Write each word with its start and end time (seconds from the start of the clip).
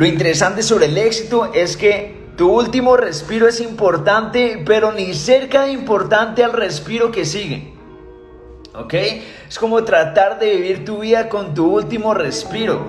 Lo 0.00 0.06
interesante 0.06 0.62
sobre 0.62 0.86
el 0.86 0.96
éxito 0.96 1.52
es 1.52 1.76
que 1.76 2.32
tu 2.34 2.50
último 2.50 2.96
respiro 2.96 3.46
es 3.46 3.60
importante, 3.60 4.62
pero 4.64 4.92
ni 4.92 5.12
cerca 5.12 5.64
de 5.64 5.72
importante 5.72 6.42
al 6.42 6.54
respiro 6.54 7.10
que 7.10 7.26
sigue. 7.26 7.74
¿Ok? 8.74 8.94
Es 9.46 9.58
como 9.58 9.84
tratar 9.84 10.38
de 10.38 10.56
vivir 10.56 10.86
tu 10.86 11.00
vida 11.00 11.28
con 11.28 11.52
tu 11.52 11.66
último 11.66 12.14
respiro. 12.14 12.82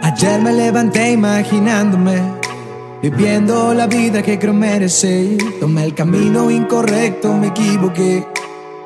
Ayer 0.00 0.40
me 0.40 0.54
levanté 0.54 1.10
imaginándome, 1.10 2.22
viviendo 3.02 3.74
la 3.74 3.86
vida 3.86 4.22
que 4.22 4.38
creo 4.38 4.54
merecer. 4.54 5.36
Tomé 5.60 5.84
el 5.84 5.94
camino 5.94 6.50
incorrecto, 6.50 7.30
me 7.34 7.48
equivoqué. 7.48 8.24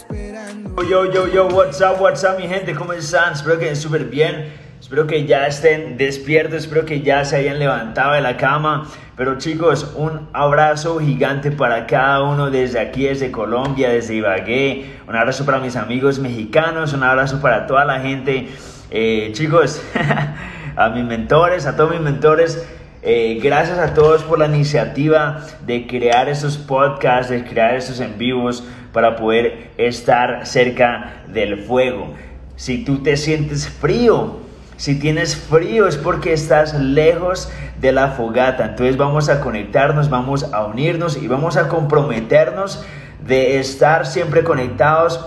esperando. 0.00 0.82
Yo, 0.82 1.10
yo, 1.12 1.28
yo, 1.28 1.46
what's 1.48 1.80
up, 1.80 2.00
what's 2.00 2.24
up, 2.24 2.38
mi 2.38 2.48
gente, 2.48 2.74
¿cómo 2.74 2.92
están? 2.92 3.32
Espero 3.32 3.58
que 3.58 3.66
estén 3.66 3.76
súper 3.76 4.04
bien. 4.04 4.52
Espero 4.80 5.06
que 5.06 5.26
ya 5.26 5.46
estén 5.46 5.98
despiertos, 5.98 6.60
espero 6.60 6.86
que 6.86 7.02
ya 7.02 7.24
se 7.24 7.36
hayan 7.36 7.58
levantado 7.58 8.14
de 8.14 8.22
la 8.22 8.36
cama. 8.36 8.88
Pero 9.14 9.36
chicos, 9.36 9.92
un 9.94 10.28
abrazo 10.32 10.98
gigante 10.98 11.50
para 11.50 11.86
cada 11.86 12.22
uno 12.22 12.50
desde 12.50 12.80
aquí, 12.80 13.04
desde 13.04 13.30
Colombia, 13.30 13.90
desde 13.90 14.14
Ibagué. 14.14 14.98
Un 15.06 15.14
abrazo 15.16 15.44
para 15.44 15.58
mis 15.58 15.76
amigos 15.76 16.18
mexicanos, 16.18 16.94
un 16.94 17.02
abrazo 17.02 17.40
para 17.42 17.66
toda 17.66 17.84
la 17.84 18.00
gente. 18.00 18.48
Eh, 18.90 19.30
chicos, 19.34 19.82
a 20.76 20.88
mis 20.88 21.04
mentores, 21.04 21.66
a 21.66 21.76
todos 21.76 21.90
mis 21.90 22.00
mentores. 22.00 22.66
Eh, 23.02 23.40
gracias 23.42 23.78
a 23.78 23.94
todos 23.94 24.22
por 24.24 24.38
la 24.38 24.46
iniciativa 24.46 25.40
de 25.64 25.86
crear 25.86 26.28
estos 26.28 26.58
podcasts, 26.58 27.30
de 27.30 27.44
crear 27.44 27.74
estos 27.74 27.98
en 28.00 28.18
vivos 28.18 28.62
para 28.92 29.16
poder 29.16 29.70
estar 29.78 30.46
cerca 30.46 31.22
del 31.28 31.62
fuego. 31.62 32.12
Si 32.56 32.84
tú 32.84 33.02
te 33.02 33.16
sientes 33.16 33.68
frío, 33.68 34.40
si 34.76 34.98
tienes 34.98 35.34
frío 35.34 35.86
es 35.86 35.96
porque 35.96 36.34
estás 36.34 36.74
lejos 36.74 37.50
de 37.80 37.92
la 37.92 38.08
fogata. 38.08 38.66
Entonces 38.66 38.98
vamos 38.98 39.30
a 39.30 39.40
conectarnos, 39.40 40.10
vamos 40.10 40.52
a 40.52 40.66
unirnos 40.66 41.16
y 41.16 41.26
vamos 41.26 41.56
a 41.56 41.68
comprometernos 41.68 42.84
de 43.26 43.58
estar 43.60 44.06
siempre 44.06 44.44
conectados 44.44 45.24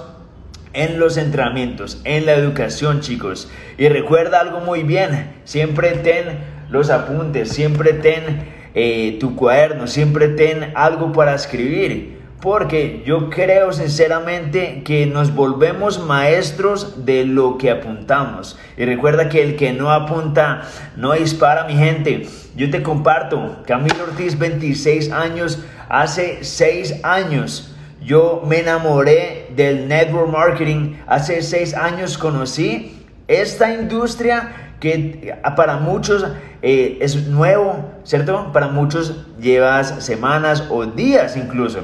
en 0.74 1.00
los 1.00 1.18
entrenamientos, 1.18 2.02
en 2.04 2.28
la 2.28 2.34
educación, 2.34 3.02
chicos. 3.02 3.50
Y 3.80 3.90
recuerda 3.90 4.40
algo 4.42 4.60
muy 4.60 4.84
bien, 4.84 5.34
siempre 5.44 5.92
ten 5.94 6.53
los 6.70 6.90
apuntes, 6.90 7.50
siempre 7.50 7.94
ten 7.94 8.52
eh, 8.76 9.18
tu 9.20 9.36
cuaderno, 9.36 9.88
siempre 9.88 10.30
ten 10.30 10.72
algo 10.76 11.12
para 11.12 11.36
escribir. 11.36 12.22
Porque 12.42 13.04
yo 13.06 13.30
creo 13.30 13.72
sinceramente 13.72 14.82
que 14.84 15.06
nos 15.06 15.34
volvemos 15.34 16.06
maestros 16.06 17.06
de 17.06 17.24
lo 17.24 17.58
que 17.58 17.72
apuntamos. 17.72 18.60
Y 18.76 18.84
recuerda 18.84 19.30
que 19.30 19.42
el 19.42 19.56
que 19.56 19.72
no 19.72 19.92
apunta 19.92 20.64
no 20.98 21.14
dispara, 21.14 21.64
mi 21.64 21.76
gente. 21.76 22.28
Yo 22.58 22.70
te 22.70 22.84
comparto, 22.84 23.64
Camilo 23.66 24.04
Ortiz, 24.04 24.38
26 24.38 25.14
años, 25.14 25.64
hace 25.88 26.40
6 26.44 27.00
años. 27.04 27.74
Yo 28.02 28.44
me 28.46 28.60
enamoré 28.60 29.48
del 29.56 29.88
network 29.88 30.30
marketing. 30.30 30.96
Hace 31.08 31.42
6 31.42 31.76
años 31.76 32.18
conocí 32.18 33.06
esta 33.30 33.74
industria 33.74 34.73
que 34.84 35.34
para 35.56 35.78
muchos 35.78 36.26
eh, 36.62 36.98
es 37.00 37.28
nuevo, 37.28 37.90
¿cierto? 38.04 38.52
Para 38.52 38.68
muchos 38.68 39.16
llevas 39.40 40.04
semanas 40.04 40.66
o 40.70 40.86
días 40.86 41.38
incluso. 41.38 41.80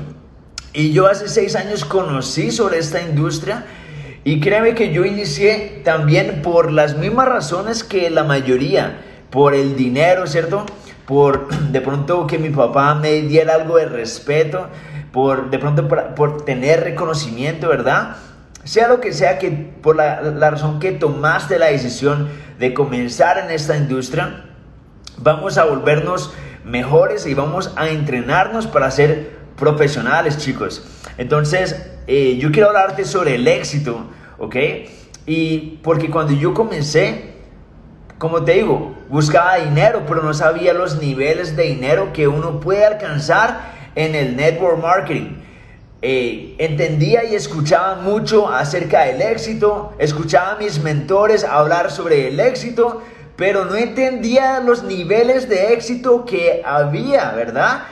Y 0.74 0.92
yo 0.92 1.08
hace 1.08 1.30
seis 1.30 1.56
años 1.56 1.86
conocí 1.86 2.52
sobre 2.52 2.78
esta 2.78 3.02
industria 3.02 3.64
y 4.26 4.42
créeme 4.42 4.76
que 4.76 4.92
yo 4.92 5.06
inicié 5.06 5.82
también 5.86 6.42
por 6.42 6.74
las 6.74 6.98
mismas 6.98 7.30
razones 7.30 7.86
que 7.86 8.10
la 8.10 8.26
mayoría, 8.26 9.00
por 9.30 9.54
el 9.54 9.78
dinero, 9.78 10.28
¿cierto? 10.28 10.66
Por 11.06 11.48
de 11.72 11.80
pronto 11.80 12.28
que 12.28 12.38
mi 12.38 12.50
papá 12.50 12.96
me 12.96 13.22
diera 13.22 13.56
algo 13.56 13.78
de 13.78 13.86
respeto, 13.86 14.68
por 15.14 15.50
de 15.50 15.58
pronto 15.58 15.88
por, 15.88 16.44
tener 16.44 16.82
reconocimiento, 16.84 17.70
¿verdad? 17.70 18.18
Sea 18.70 18.88
lo 18.88 19.02
que 19.02 19.14
sea 19.14 19.40
que 19.40 19.50
por 19.50 19.96
la, 19.96 20.22
la 20.22 20.52
razón 20.52 20.80
que 20.80 20.92
tomaste 20.92 21.58
la 21.58 21.72
decisión 21.72 22.30
de 22.60 22.76
comenzar 22.76 23.40
en 23.40 23.50
esta 23.50 23.76
industria, 23.76 24.46
vamos 25.18 25.58
a 25.58 25.66
volvernos 25.66 26.32
mejores 26.64 27.26
y 27.26 27.34
vamos 27.34 27.74
a 27.78 27.90
entrenarnos 27.90 28.68
para 28.68 28.92
ser 28.92 29.40
profesionales, 29.58 30.38
chicos. 30.38 30.86
Entonces, 31.18 31.84
eh, 32.06 32.38
yo 32.38 32.52
quiero 32.52 32.68
hablarte 32.68 33.06
sobre 33.06 33.34
el 33.34 33.48
éxito, 33.48 34.06
¿ok? 34.38 34.56
Y 35.26 35.80
porque 35.82 36.12
cuando 36.12 36.34
yo 36.34 36.54
comencé, 36.54 37.34
como 38.20 38.44
te 38.44 38.52
digo, 38.52 38.96
buscaba 39.10 39.56
dinero, 39.56 40.04
pero 40.08 40.22
no 40.22 40.36
sabía 40.36 40.76
los 40.76 41.02
niveles 41.02 41.56
de 41.56 41.64
dinero 41.64 42.14
que 42.14 42.28
uno 42.28 42.60
puede 42.60 42.86
alcanzar 42.86 43.62
en 43.96 44.14
el 44.14 44.36
network 44.36 44.80
marketing. 44.80 45.49
Eh, 46.02 46.56
entendía 46.60 47.26
y 47.26 47.36
escuchaba 47.36 47.96
mucho 47.96 48.48
acerca 48.48 49.04
del 49.04 49.22
éxito, 49.22 49.94
escuchaba 50.00 50.54
a 50.54 50.56
mis 50.56 50.82
mentores 50.82 51.44
hablar 51.44 51.92
sobre 51.92 52.30
el 52.30 52.40
éxito, 52.40 53.02
pero 53.36 53.66
no 53.66 53.76
entendía 53.76 54.62
los 54.62 54.84
niveles 54.84 55.50
de 55.50 55.74
éxito 55.74 56.24
que 56.24 56.62
había, 56.64 57.32
¿verdad? 57.32 57.84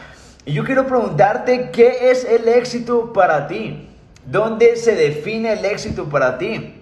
Y 0.45 0.53
yo 0.53 0.63
quiero 0.63 0.87
preguntarte, 0.87 1.69
¿qué 1.71 2.09
es 2.09 2.23
el 2.23 2.47
éxito 2.47 3.11
para 3.11 3.47
ti? 3.49 3.89
¿Dónde 4.25 4.77
se 4.77 4.95
define 4.95 5.53
el 5.53 5.65
éxito 5.65 6.05
para 6.05 6.37
ti? 6.37 6.75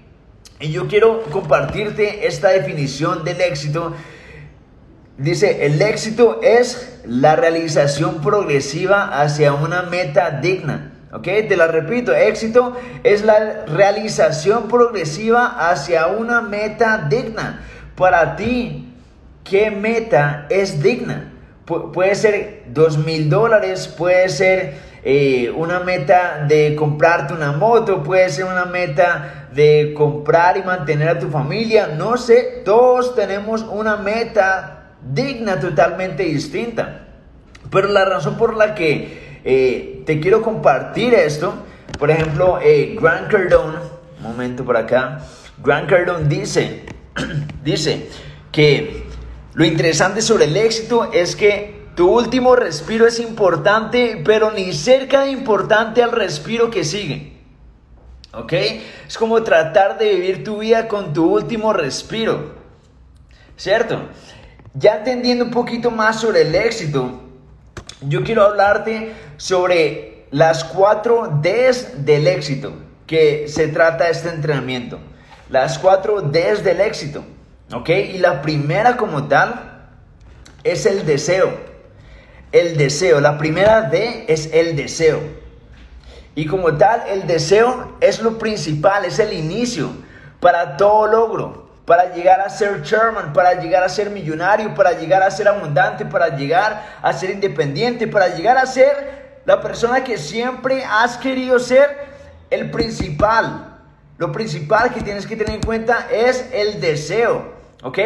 Y 0.60 0.72
yo 0.72 0.88
quiero 0.88 1.24
compartirte 1.32 2.28
esta 2.28 2.50
definición 2.50 3.24
del 3.24 3.42
éxito. 3.42 3.94
Dice, 5.18 5.66
el 5.66 5.82
éxito 5.82 6.40
es 6.44 7.00
la 7.06 7.36
realización 7.36 8.22
progresiva 8.22 9.22
hacia 9.22 9.54
una 9.54 9.82
meta 9.84 10.30
digna. 10.30 10.95
¿Ok? 11.16 11.24
Te 11.24 11.56
la 11.56 11.68
repito, 11.68 12.14
éxito 12.14 12.76
es 13.04 13.24
la 13.24 13.66
realización 13.68 14.68
progresiva 14.68 15.70
hacia 15.70 16.08
una 16.08 16.42
meta 16.42 17.08
digna. 17.10 17.62
Para 17.96 18.36
ti, 18.36 18.94
¿qué 19.44 19.72
meta 19.72 20.46
es 20.50 20.84
digna? 20.84 21.32
puede 21.66 22.14
ser 22.14 22.64
dos 22.68 22.98
mil 23.00 23.28
dólares, 23.28 23.88
puede 23.88 24.30
ser 24.30 24.76
eh, 25.04 25.52
una 25.56 25.80
meta 25.80 26.46
de 26.48 26.76
comprarte 26.76 27.34
una 27.34 27.54
moto, 27.54 28.04
puede 28.04 28.30
ser 28.30 28.46
una 28.46 28.66
meta 28.66 29.48
de 29.52 29.94
comprar 29.96 30.58
y 30.58 30.64
mantener 30.64 31.10
a 31.10 31.20
tu 31.20 31.30
familia, 31.30 31.88
no 31.88 32.18
sé, 32.18 32.62
todos 32.64 33.16
tenemos 33.16 33.64
una 33.64 33.98
meta 33.98 34.92
digna 35.02 35.60
totalmente 35.60 36.24
distinta. 36.24 37.02
Pero 37.72 37.88
la 37.88 38.06
razón 38.06 38.38
por 38.38 38.56
la 38.56 38.76
que 38.76 39.40
eh, 39.44 39.95
te 40.06 40.20
quiero 40.20 40.42
compartir 40.42 41.14
esto, 41.14 41.54
por 41.98 42.12
ejemplo, 42.12 42.60
eh, 42.62 42.96
Grant 43.00 43.30
Cardone, 43.30 43.78
un 44.18 44.24
momento 44.24 44.64
por 44.64 44.78
acá, 44.78 45.20
Grant 45.64 45.90
Cardone 45.90 46.28
dice, 46.28 46.84
dice 47.64 48.10
que 48.52 49.06
lo 49.54 49.66
interesante 49.66 50.22
sobre 50.22 50.46
el 50.46 50.58
éxito 50.58 51.10
es 51.12 51.36
que 51.36 51.86
tu 51.96 52.10
último 52.10 52.56
respiro 52.56 53.08
es 53.08 53.20
importante, 53.20 54.22
pero 54.26 54.52
ni 54.52 54.74
cerca 54.74 55.24
de 55.24 55.32
importante 55.32 56.04
al 56.04 56.12
respiro 56.12 56.70
que 56.70 56.84
sigue. 56.84 57.34
¿Ok? 58.34 58.54
Es 59.08 59.18
como 59.18 59.42
tratar 59.44 59.98
de 59.98 60.14
vivir 60.14 60.44
tu 60.44 60.60
vida 60.60 60.90
con 60.90 61.14
tu 61.14 61.34
último 61.34 61.72
respiro. 61.72 62.54
¿Cierto? 63.56 64.10
Ya 64.74 64.98
entendiendo 64.98 65.46
un 65.46 65.52
poquito 65.52 65.90
más 65.90 66.20
sobre 66.20 66.42
el 66.42 66.54
éxito, 66.54 67.22
yo 68.02 68.24
quiero 68.24 68.44
hablarte 68.44 69.14
sobre 69.38 70.26
las 70.32 70.64
cuatro 70.64 71.40
Ds 71.42 72.06
del 72.06 72.28
éxito 72.28 72.74
que 73.08 73.48
se 73.48 73.68
trata 73.68 74.10
este 74.10 74.30
entrenamiento. 74.30 75.00
Las 75.50 75.78
cuatro 75.78 76.22
Ds 76.22 76.64
del 76.64 76.82
éxito. 76.82 77.24
¿Ok? 77.74 77.90
Y 77.90 78.18
la 78.18 78.42
primera 78.42 78.98
como 78.98 79.28
tal 79.28 79.90
es 80.64 80.86
el 80.86 81.06
deseo. 81.06 81.58
El 82.52 82.78
deseo. 82.78 83.20
La 83.22 83.38
primera 83.38 83.84
D 83.84 84.26
es 84.28 84.50
el 84.54 84.76
deseo. 84.76 85.22
Y 86.36 86.48
como 86.48 86.76
tal, 86.76 87.04
el 87.08 87.28
deseo 87.28 87.96
es 88.02 88.22
lo 88.22 88.38
principal, 88.38 89.06
es 89.06 89.20
el 89.20 89.32
inicio 89.32 89.90
para 90.42 90.76
todo 90.76 91.08
logro. 91.08 91.65
Para 91.86 92.14
llegar 92.14 92.42
a 92.42 92.50
ser 92.50 92.82
chairman, 92.82 93.32
para 93.32 93.54
llegar 93.54 93.84
a 93.84 93.90
ser 93.90 94.10
millonario, 94.10 94.74
para 94.74 94.94
llegar 94.94 95.22
a 95.22 95.30
ser 95.30 95.48
abundante, 95.48 96.06
para 96.06 96.36
llegar 96.36 96.98
a 97.02 97.14
ser 97.14 97.30
independiente, 97.30 98.08
para 98.08 98.30
llegar 98.30 98.58
a 98.58 98.66
ser 98.66 99.40
la 99.46 99.62
persona 99.62 100.04
que 100.04 100.18
siempre 100.18 100.84
has 100.84 101.18
querido 101.18 101.60
ser, 101.60 102.16
el 102.50 102.72
principal. 102.72 103.78
Lo 104.18 104.32
principal 104.32 104.94
que 104.94 105.02
tienes 105.02 105.28
que 105.28 105.36
tener 105.36 105.56
en 105.56 105.62
cuenta 105.62 106.08
es 106.12 106.50
el 106.52 106.82
deseo, 106.82 107.54
¿ok? 107.84 108.00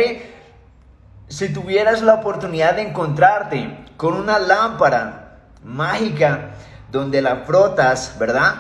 Si 1.28 1.54
tuvieras 1.54 2.02
la 2.02 2.16
oportunidad 2.16 2.76
de 2.76 2.82
encontrarte 2.82 3.86
con 3.96 4.16
una 4.16 4.40
lámpara 4.40 5.38
mágica 5.64 6.52
donde 6.92 7.22
la 7.22 7.38
frotas, 7.46 8.16
¿verdad? 8.18 8.56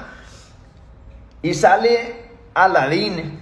Y 1.41 1.53
sale 1.53 2.29
Aladín, 2.53 3.38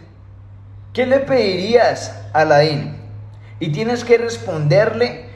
¿qué 0.98 1.06
le 1.06 1.20
pedirías 1.20 2.12
a 2.34 2.40
Aladín? 2.40 2.98
Y 3.60 3.72
tienes 3.72 4.04
que 4.04 4.18
responderle 4.18 5.30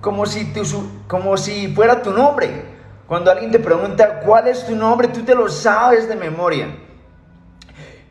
como 0.00 0.24
si, 0.24 0.50
como 1.06 1.36
si 1.36 1.68
fuera 1.68 2.00
tu 2.00 2.12
nombre. 2.12 2.64
Cuando 3.06 3.30
alguien 3.30 3.50
te 3.50 3.58
pregunta 3.58 4.20
cuál 4.20 4.48
es 4.48 4.64
tu 4.64 4.74
nombre, 4.74 5.08
tú 5.08 5.20
te 5.22 5.34
lo 5.34 5.50
sabes 5.50 6.08
de 6.08 6.16
memoria. 6.16 6.68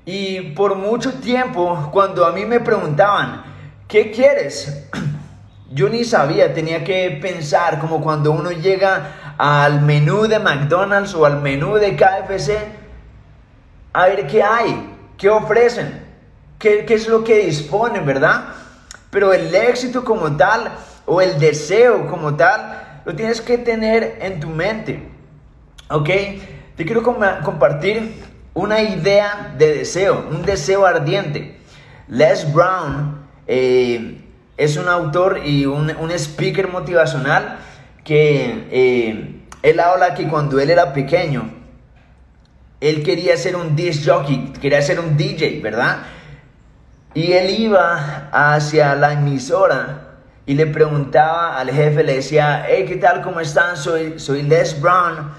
Y 0.05 0.51
por 0.51 0.75
mucho 0.75 1.13
tiempo, 1.13 1.89
cuando 1.91 2.23
a 2.23 2.33
mí 2.33 2.45
me 2.45 2.59
preguntaban, 2.59 3.45
¿qué 3.87 4.11
quieres? 4.11 4.87
Yo 5.71 5.89
ni 5.89 6.03
sabía, 6.03 6.53
tenía 6.53 6.83
que 6.83 7.17
pensar 7.19 7.79
como 7.79 7.99
cuando 7.99 8.31
uno 8.31 8.51
llega 8.51 9.33
al 9.39 9.81
menú 9.81 10.27
de 10.27 10.37
McDonald's 10.37 11.15
o 11.15 11.25
al 11.25 11.41
menú 11.41 11.77
de 11.77 11.95
KFC, 11.95 12.59
a 13.91 14.05
ver 14.05 14.27
qué 14.27 14.43
hay, 14.43 14.95
qué 15.17 15.31
ofrecen, 15.31 16.10
qué, 16.61 16.85
qué 16.85 16.93
es 16.93 17.07
lo 17.07 17.23
que 17.23 17.45
disponen, 17.45 18.05
¿verdad? 18.05 18.45
Pero 19.09 19.33
el 19.33 19.53
éxito 19.53 20.05
como 20.05 20.37
tal 20.37 20.71
o 21.05 21.21
el 21.21 21.39
deseo 21.39 22.07
como 22.07 22.35
tal, 22.35 23.01
lo 23.05 23.15
tienes 23.15 23.41
que 23.41 23.57
tener 23.57 24.19
en 24.21 24.39
tu 24.39 24.47
mente, 24.47 25.03
¿ok? 25.89 26.09
Te 26.75 26.85
quiero 26.85 27.03
compartir 27.03 28.13
una 28.53 28.81
idea 28.81 29.53
de 29.57 29.77
deseo, 29.77 30.27
un 30.29 30.43
deseo 30.43 30.85
ardiente. 30.85 31.57
Les 32.07 32.51
Brown 32.53 33.25
eh, 33.47 34.21
es 34.57 34.77
un 34.77 34.87
autor 34.87 35.41
y 35.43 35.65
un, 35.65 35.89
speaker 36.11 36.67
motivacional 36.67 37.57
que 38.03 38.67
eh, 38.71 39.41
él 39.63 39.79
habla 39.79 40.13
que 40.13 40.27
cuando 40.27 40.59
él 40.59 40.69
era 40.69 40.93
pequeño, 40.93 41.49
él 42.79 43.03
quería 43.03 43.37
ser 43.37 43.55
un 43.55 43.75
disc 43.75 44.07
jockey, 44.07 44.53
quería 44.61 44.81
ser 44.81 44.99
un 44.99 45.17
DJ, 45.17 45.59
¿verdad? 45.61 46.03
Y 47.13 47.33
él 47.33 47.49
iba 47.49 48.29
hacia 48.31 48.95
la 48.95 49.13
emisora 49.13 50.11
y 50.45 50.53
le 50.53 50.65
preguntaba 50.65 51.57
al 51.57 51.69
jefe, 51.69 52.03
le 52.03 52.15
decía, 52.15 52.65
hey, 52.67 52.85
¿qué 52.87 52.95
tal? 52.95 53.21
¿Cómo 53.21 53.41
están? 53.41 53.75
Soy, 53.75 54.17
soy 54.17 54.43
Les 54.43 54.79
Brown 54.79 55.31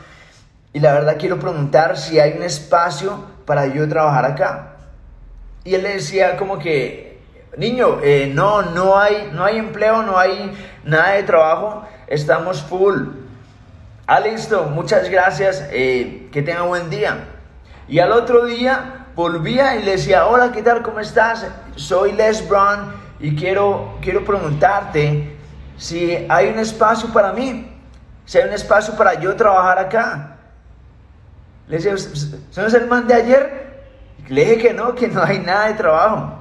y 0.75 0.81
la 0.81 0.93
verdad 0.93 1.17
quiero 1.19 1.39
preguntar 1.39 1.97
si 1.97 2.19
hay 2.19 2.33
un 2.33 2.43
espacio 2.43 3.25
para 3.47 3.67
yo 3.67 3.89
trabajar 3.89 4.25
acá. 4.25 4.77
Y 5.65 5.75
él 5.75 5.83
le 5.83 5.95
decía 5.95 6.37
como 6.37 6.59
que, 6.59 7.21
niño, 7.57 8.01
eh, 8.03 8.31
no, 8.33 8.63
no 8.63 8.99
hay, 8.99 9.31
no 9.33 9.45
hay 9.45 9.59
empleo, 9.59 10.03
no 10.03 10.19
hay 10.19 10.53
nada 10.85 11.13
de 11.13 11.23
trabajo, 11.23 11.87
estamos 12.07 12.63
full. 12.63 13.09
Ah, 14.07 14.21
listo, 14.21 14.65
muchas 14.65 15.09
gracias, 15.09 15.67
eh, 15.71 16.29
que 16.33 16.43
tenga 16.43 16.63
buen 16.63 16.91
día. 16.91 17.29
Y 17.89 17.99
al 17.99 18.13
otro 18.13 18.45
día 18.45 19.02
volvía 19.15 19.77
y 19.77 19.83
le 19.83 19.93
decía, 19.93 20.27
hola, 20.27 20.53
¿qué 20.53 20.63
tal? 20.63 20.83
¿Cómo 20.83 21.01
estás? 21.01 21.47
Soy 21.77 22.13
Les 22.13 22.47
Brown 22.49 22.93
y 23.21 23.37
quiero, 23.37 23.99
quiero 24.01 24.25
preguntarte 24.25 25.37
si 25.77 26.27
hay 26.29 26.49
un 26.49 26.59
espacio 26.59 27.13
para 27.13 27.33
mí, 27.33 27.71
si 28.25 28.39
hay 28.39 28.49
un 28.49 28.55
espacio 28.55 28.95
para 28.97 29.15
yo 29.15 29.35
trabajar 29.37 29.79
acá. 29.79 30.37
Le 31.69 31.79
decía, 31.79 31.97
¿son 32.51 32.75
el 32.75 32.87
man 32.87 33.07
de 33.07 33.15
ayer? 33.15 33.85
Le 34.29 34.45
dije 34.45 34.59
que 34.59 34.75
no, 34.75 34.95
que 34.95 35.09
no 35.09 35.23
hay 35.23 35.39
nada 35.39 35.69
de 35.69 35.75
trabajo. 35.75 36.39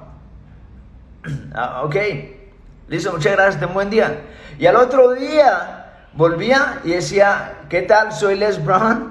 Ah, 1.54 1.84
ok, 1.84 1.96
listo, 2.88 3.12
muchas 3.12 3.34
gracias, 3.34 3.60
ten 3.60 3.74
buen 3.74 3.90
día. 3.90 4.22
Y 4.58 4.66
al 4.66 4.76
otro 4.78 5.12
día 5.12 6.08
volvía 6.14 6.80
y 6.84 6.92
decía, 6.92 7.54
¿qué 7.70 7.82
tal? 7.84 8.12
Soy 8.12 8.38
Les 8.38 8.64
Brown 8.64 9.11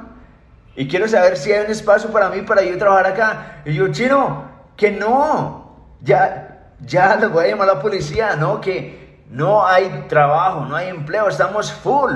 y 0.80 0.88
quiero 0.88 1.06
saber 1.06 1.36
si 1.36 1.52
hay 1.52 1.66
un 1.66 1.70
espacio 1.70 2.10
para 2.10 2.30
mí 2.30 2.40
para 2.40 2.62
yo 2.62 2.78
trabajar 2.78 3.08
acá. 3.08 3.62
Y 3.66 3.74
yo, 3.74 3.88
chino, 3.88 4.44
que 4.78 4.90
no, 4.90 5.76
ya, 6.00 6.72
ya 6.80 7.16
le 7.16 7.26
voy 7.26 7.44
a 7.44 7.48
llamar 7.48 7.68
a 7.68 7.74
la 7.74 7.82
policía, 7.82 8.34
¿no? 8.34 8.62
Que 8.62 9.20
no 9.28 9.66
hay 9.66 10.06
trabajo, 10.08 10.64
no 10.64 10.74
hay 10.74 10.88
empleo, 10.88 11.28
estamos 11.28 11.70
full. 11.70 12.14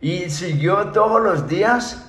Y 0.00 0.30
siguió 0.30 0.88
todos 0.88 1.22
los 1.22 1.46
días 1.46 2.04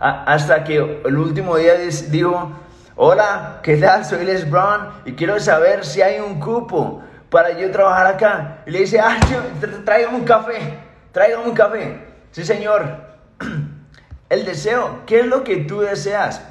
hasta 0.00 0.64
que 0.64 1.00
el 1.04 1.16
último 1.16 1.56
día 1.56 1.74
dijo, 1.74 2.50
hola, 2.96 3.60
¿qué 3.62 3.76
tal? 3.76 4.04
Soy 4.04 4.24
Les 4.24 4.50
Brown 4.50 4.88
y 5.04 5.12
quiero 5.12 5.38
saber 5.38 5.84
si 5.84 6.02
hay 6.02 6.18
un 6.18 6.40
cupo 6.40 7.00
para 7.30 7.56
yo 7.56 7.70
trabajar 7.70 8.08
acá. 8.08 8.58
Y 8.66 8.72
le 8.72 8.80
dice, 8.80 8.98
ah, 8.98 9.16
tráigame 9.84 10.16
un 10.16 10.24
café, 10.24 10.80
tráigame 11.12 11.44
un 11.44 11.54
café. 11.54 12.04
Sí, 12.32 12.44
señor. 12.44 13.07
El 14.28 14.44
deseo, 14.44 15.00
¿qué 15.06 15.20
es 15.20 15.26
lo 15.26 15.42
que 15.42 15.56
tú 15.56 15.80
deseas? 15.80 16.42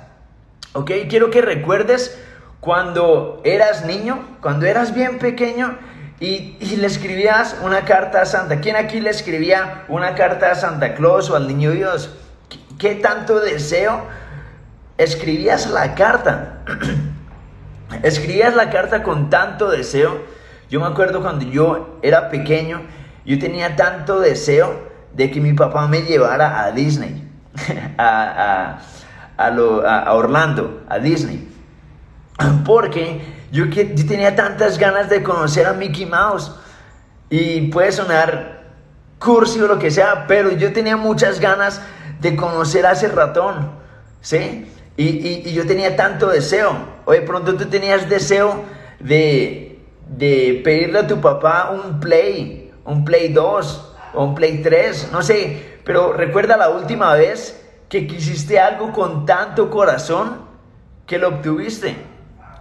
Ok, 0.74 0.91
quiero 1.09 1.29
que 1.29 1.41
recuerdes 1.41 2.18
cuando 2.59 3.41
eras 3.44 3.85
niño, 3.85 4.38
cuando 4.41 4.65
eras 4.65 4.94
bien 4.94 5.19
pequeño 5.19 5.77
y, 6.19 6.57
le 6.77 6.88
escribías 6.88 7.56
una 7.62 7.85
carta 7.85 8.21
a 8.21 8.25
Santa. 8.25 8.59
¿Quién 8.59 8.75
aquí 8.75 9.00
le 9.00 9.12
escribía 9.12 9.85
una 9.88 10.15
carta 10.15 10.51
a 10.51 10.56
Santa 10.56 10.95
Claus 10.95 11.29
o 11.29 11.35
al 11.35 11.47
Niño 11.47 11.71
Dios? 11.71 12.09
¿Qué, 12.79 12.95
tanto 12.95 13.39
deseo? 13.39 14.01
Escribías 14.97 15.69
la 15.69 15.94
carta. 15.94 16.63
escribías 18.03 18.56
la 18.56 18.71
carta 18.71 19.03
con 19.03 19.29
tanto 19.29 19.69
deseo. 19.69 20.19
Yo 20.69 20.79
me 20.79 20.88
acuerdo 20.88 21.21
cuando 21.21 21.45
yo 21.45 22.00
era 22.01 22.29
pequeño, 22.29 22.81
yo 23.25 23.38
tenía 23.38 23.75
tanto 23.75 24.19
deseo 24.19 24.88
de 25.13 25.29
que 25.31 25.39
mi 25.39 25.53
papá 25.53 25.88
me 25.88 26.01
llevara 26.01 26.63
a 26.63 26.71
Disney, 26.71 27.26
a, 27.98 28.80
a 29.38 30.13
Orlando, 30.13 30.83
a 30.89 31.00
Disney. 31.00 31.48
Porque 32.65 33.21
yo, 33.51 33.69
que, 33.69 33.86
tenía 33.86 34.36
tantas 34.36 34.77
ganas 34.77 35.09
de 35.09 35.24
conocer 35.24 35.65
a 35.65 35.74
Mickey 35.74 36.06
Mouse. 36.06 36.51
Y 37.29 37.67
puede 37.72 37.91
sonar 37.91 38.63
cursi 39.20 39.60
o 39.60 39.67
lo 39.67 39.79
que 39.79 39.91
sea, 39.91 40.25
pero 40.27 40.51
yo 40.51 40.72
tenía 40.72 40.96
muchas 40.96 41.39
ganas 41.39 41.81
de 42.22 42.36
conocer 42.36 42.86
a 42.86 42.93
ese 42.93 43.10
ratón. 43.10 43.72
¿Sí? 44.22 44.72
Y, 44.96 45.51
yo 45.51 45.65
tenía 45.65 45.96
tanto 45.96 46.27
deseo. 46.27 46.74
Oye, 47.05 47.22
pronto 47.22 47.55
tú 47.55 47.65
tenías 47.65 48.10
deseo 48.10 48.63
de, 49.00 49.79
de 50.10 50.62
pedirle 50.63 51.00
a 51.00 51.08
tu 51.08 51.20
papá 51.20 51.72
un 51.72 52.00
Play, 52.00 52.72
un 52.86 53.05
Play 53.05 53.34
2 53.34 53.96
o 54.13 54.24
un 54.25 54.36
Play 54.36 54.62
3, 54.62 55.10
no 55.12 55.22
sé. 55.22 55.76
Pero 55.88 56.12
recuerda 56.12 56.58
la 56.58 56.67
última 56.67 57.15
vez 57.15 57.65
que 57.88 58.08
quisiste 58.08 58.60
algo 58.60 58.91
con 58.91 59.25
tanto 59.25 59.70
corazón 59.70 60.41
que 61.06 61.17
lo 61.17 61.29
obtuviste. 61.29 61.96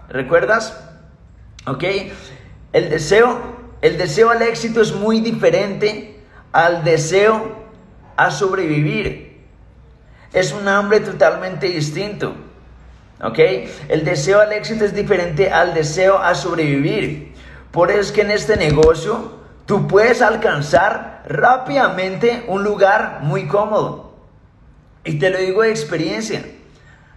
¿Recuerdas? 0.08 0.80
¿Ok? 1.66 1.82
El 2.72 2.88
deseo, 2.88 3.36
el 3.82 3.98
deseo 3.98 4.30
al 4.30 4.42
éxito 4.42 4.80
es 4.80 4.92
muy 4.92 5.18
diferente 5.18 6.20
al 6.52 6.84
deseo 6.84 7.66
a 8.16 8.30
sobrevivir. 8.30 9.44
Es 10.32 10.52
un 10.52 10.68
hambre 10.68 11.00
totalmente 11.00 11.66
distinto. 11.66 12.32
¿Ok? 13.20 13.40
El 13.88 14.04
deseo 14.04 14.40
al 14.40 14.52
éxito 14.52 14.84
es 14.84 14.94
diferente 14.94 15.50
al 15.50 15.74
deseo 15.74 16.16
a 16.16 16.32
sobrevivir. 16.36 17.34
Por 17.72 17.90
eso 17.90 18.02
es 18.02 18.12
que 18.12 18.20
en 18.20 18.30
este 18.30 18.56
negocio 18.56 19.35
tú 19.66 19.86
puedes 19.88 20.22
alcanzar 20.22 21.22
rápidamente 21.26 22.44
un 22.48 22.64
lugar 22.64 23.18
muy 23.22 23.46
cómodo. 23.46 24.12
Y 25.04 25.18
te 25.18 25.30
lo 25.30 25.38
digo 25.38 25.62
de 25.62 25.70
experiencia. 25.70 26.44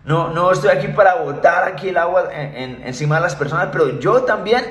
No, 0.03 0.29
no 0.29 0.51
estoy 0.51 0.71
aquí 0.71 0.87
para 0.87 1.15
botar 1.15 1.63
aquí 1.65 1.89
el 1.89 1.97
agua 1.97 2.29
encima 2.33 3.15
de 3.15 3.21
las 3.21 3.35
personas, 3.35 3.69
pero 3.71 3.99
yo 3.99 4.23
también 4.23 4.63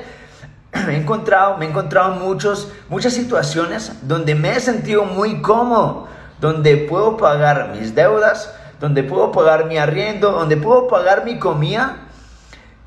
he 0.72 0.96
encontrado, 0.96 1.56
me 1.56 1.66
he 1.66 1.68
encontrado 1.68 2.14
muchos, 2.14 2.72
muchas 2.88 3.12
situaciones 3.12 3.92
donde 4.02 4.34
me 4.34 4.56
he 4.56 4.60
sentido 4.60 5.04
muy 5.04 5.40
cómodo, 5.40 6.08
donde 6.40 6.76
puedo 6.76 7.16
pagar 7.16 7.70
mis 7.70 7.94
deudas, 7.94 8.54
donde 8.80 9.02
puedo 9.02 9.32
pagar 9.32 9.66
mi 9.66 9.76
arriendo, 9.76 10.32
donde 10.32 10.56
puedo 10.56 10.88
pagar 10.88 11.24
mi 11.24 11.38
comida. 11.38 11.96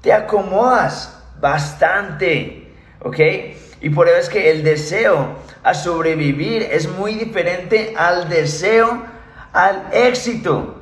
Te 0.02 0.12
acomodas 0.12 1.22
bastante, 1.40 2.74
¿ok? 3.02 3.20
Y 3.82 3.90
por 3.90 4.08
eso 4.08 4.18
es 4.18 4.30
que 4.30 4.52
el 4.52 4.64
deseo 4.64 5.36
a 5.64 5.74
sobrevivir 5.74 6.64
es 6.64 6.88
muy 6.88 7.16
diferente 7.16 7.94
al 7.98 8.30
deseo 8.30 9.04
al 9.54 9.90
éxito 9.92 10.82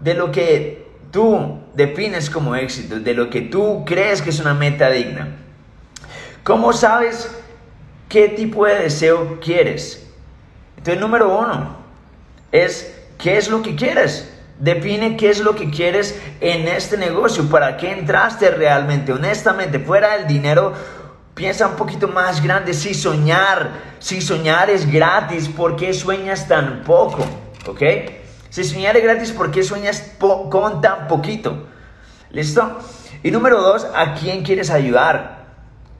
de 0.00 0.14
lo 0.14 0.30
que 0.30 0.86
tú 1.10 1.60
defines 1.74 2.28
como 2.28 2.54
éxito, 2.56 3.00
de 3.00 3.14
lo 3.14 3.30
que 3.30 3.42
tú 3.42 3.84
crees 3.86 4.20
que 4.20 4.30
es 4.30 4.40
una 4.40 4.54
meta 4.54 4.90
digna. 4.90 5.36
¿Cómo 6.42 6.72
sabes 6.72 7.30
qué 8.08 8.28
tipo 8.28 8.66
de 8.66 8.76
deseo 8.76 9.38
quieres? 9.40 10.06
Entonces, 10.76 11.00
número 11.00 11.38
uno 11.38 11.76
es 12.50 12.94
qué 13.18 13.36
es 13.36 13.50
lo 13.50 13.62
que 13.62 13.76
quieres. 13.76 14.32
Define 14.58 15.16
qué 15.16 15.30
es 15.30 15.40
lo 15.40 15.54
que 15.54 15.70
quieres 15.70 16.20
en 16.40 16.68
este 16.68 16.96
negocio, 16.96 17.48
para 17.48 17.76
qué 17.76 17.92
entraste 17.92 18.50
realmente, 18.50 19.12
honestamente, 19.12 19.78
fuera 19.78 20.16
del 20.18 20.26
dinero. 20.26 20.74
Piensa 21.40 21.68
un 21.68 21.76
poquito 21.76 22.06
más 22.06 22.42
grande, 22.42 22.74
si 22.74 22.92
soñar, 22.92 23.70
si 23.98 24.20
soñar 24.20 24.68
es 24.68 24.84
gratis, 24.92 25.48
¿por 25.48 25.74
qué 25.74 25.94
sueñas 25.94 26.46
tan 26.46 26.82
poco? 26.82 27.24
¿Ok? 27.66 27.80
Si 28.50 28.62
soñar 28.62 28.94
es 28.98 29.02
gratis, 29.02 29.32
¿por 29.32 29.50
qué 29.50 29.62
sueñas 29.62 30.16
con 30.18 30.82
tan 30.82 31.08
poquito? 31.08 31.66
¿Listo? 32.28 32.78
Y 33.22 33.30
número 33.30 33.62
dos, 33.62 33.86
¿a 33.94 34.16
quién 34.16 34.42
quieres 34.44 34.68
ayudar? 34.68 35.46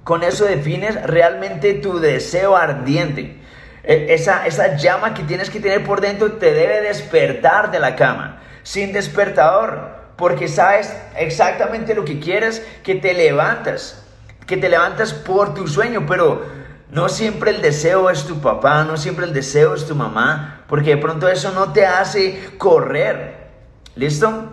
Con 0.05 0.25
eso 0.25 0.45
defines 0.45 1.03
realmente 1.05 1.73
tu 1.73 2.01
deseo 2.01 2.55
ardiente. 2.55 3.43
E, 3.83 4.13
esa, 4.13 4.47
esa 4.47 4.77
llama 4.77 5.15
que 5.15 5.23
tienes 5.23 5.49
que 5.49 5.61
tener 5.61 5.87
por 5.87 6.03
dentro 6.03 6.33
te 6.33 6.53
debe 6.53 6.83
despertar 6.83 7.71
de 7.71 7.81
la 7.81 7.97
cama, 7.97 8.43
sin 8.63 8.93
despertador, 8.93 10.13
porque 10.19 10.49
sabes 10.49 10.95
exactamente 11.17 11.95
lo 11.95 12.05
que 12.05 12.21
quieres, 12.21 12.63
que 12.83 12.97
te 12.97 13.15
levantas, 13.15 14.05
que 14.51 14.57
te 14.57 14.69
levantas 14.69 15.13
por 15.15 15.55
tu 15.55 15.69
sueño, 15.69 16.05
pero 16.09 16.45
no 16.91 17.09
siempre 17.09 17.53
el 17.53 17.63
deseo 17.63 18.11
es 18.11 18.27
tu 18.27 18.41
papá, 18.41 18.83
no 18.83 18.97
siempre 18.97 19.25
el 19.25 19.33
deseo 19.33 19.77
es 19.77 19.87
tu 19.87 19.95
mamá, 19.95 20.65
porque 20.67 20.91
de 20.91 20.97
pronto 20.97 21.29
eso 21.29 21.53
no 21.53 21.73
te 21.73 21.87
hace 21.87 22.51
correr. 22.59 23.49
¿Listo? 23.95 24.53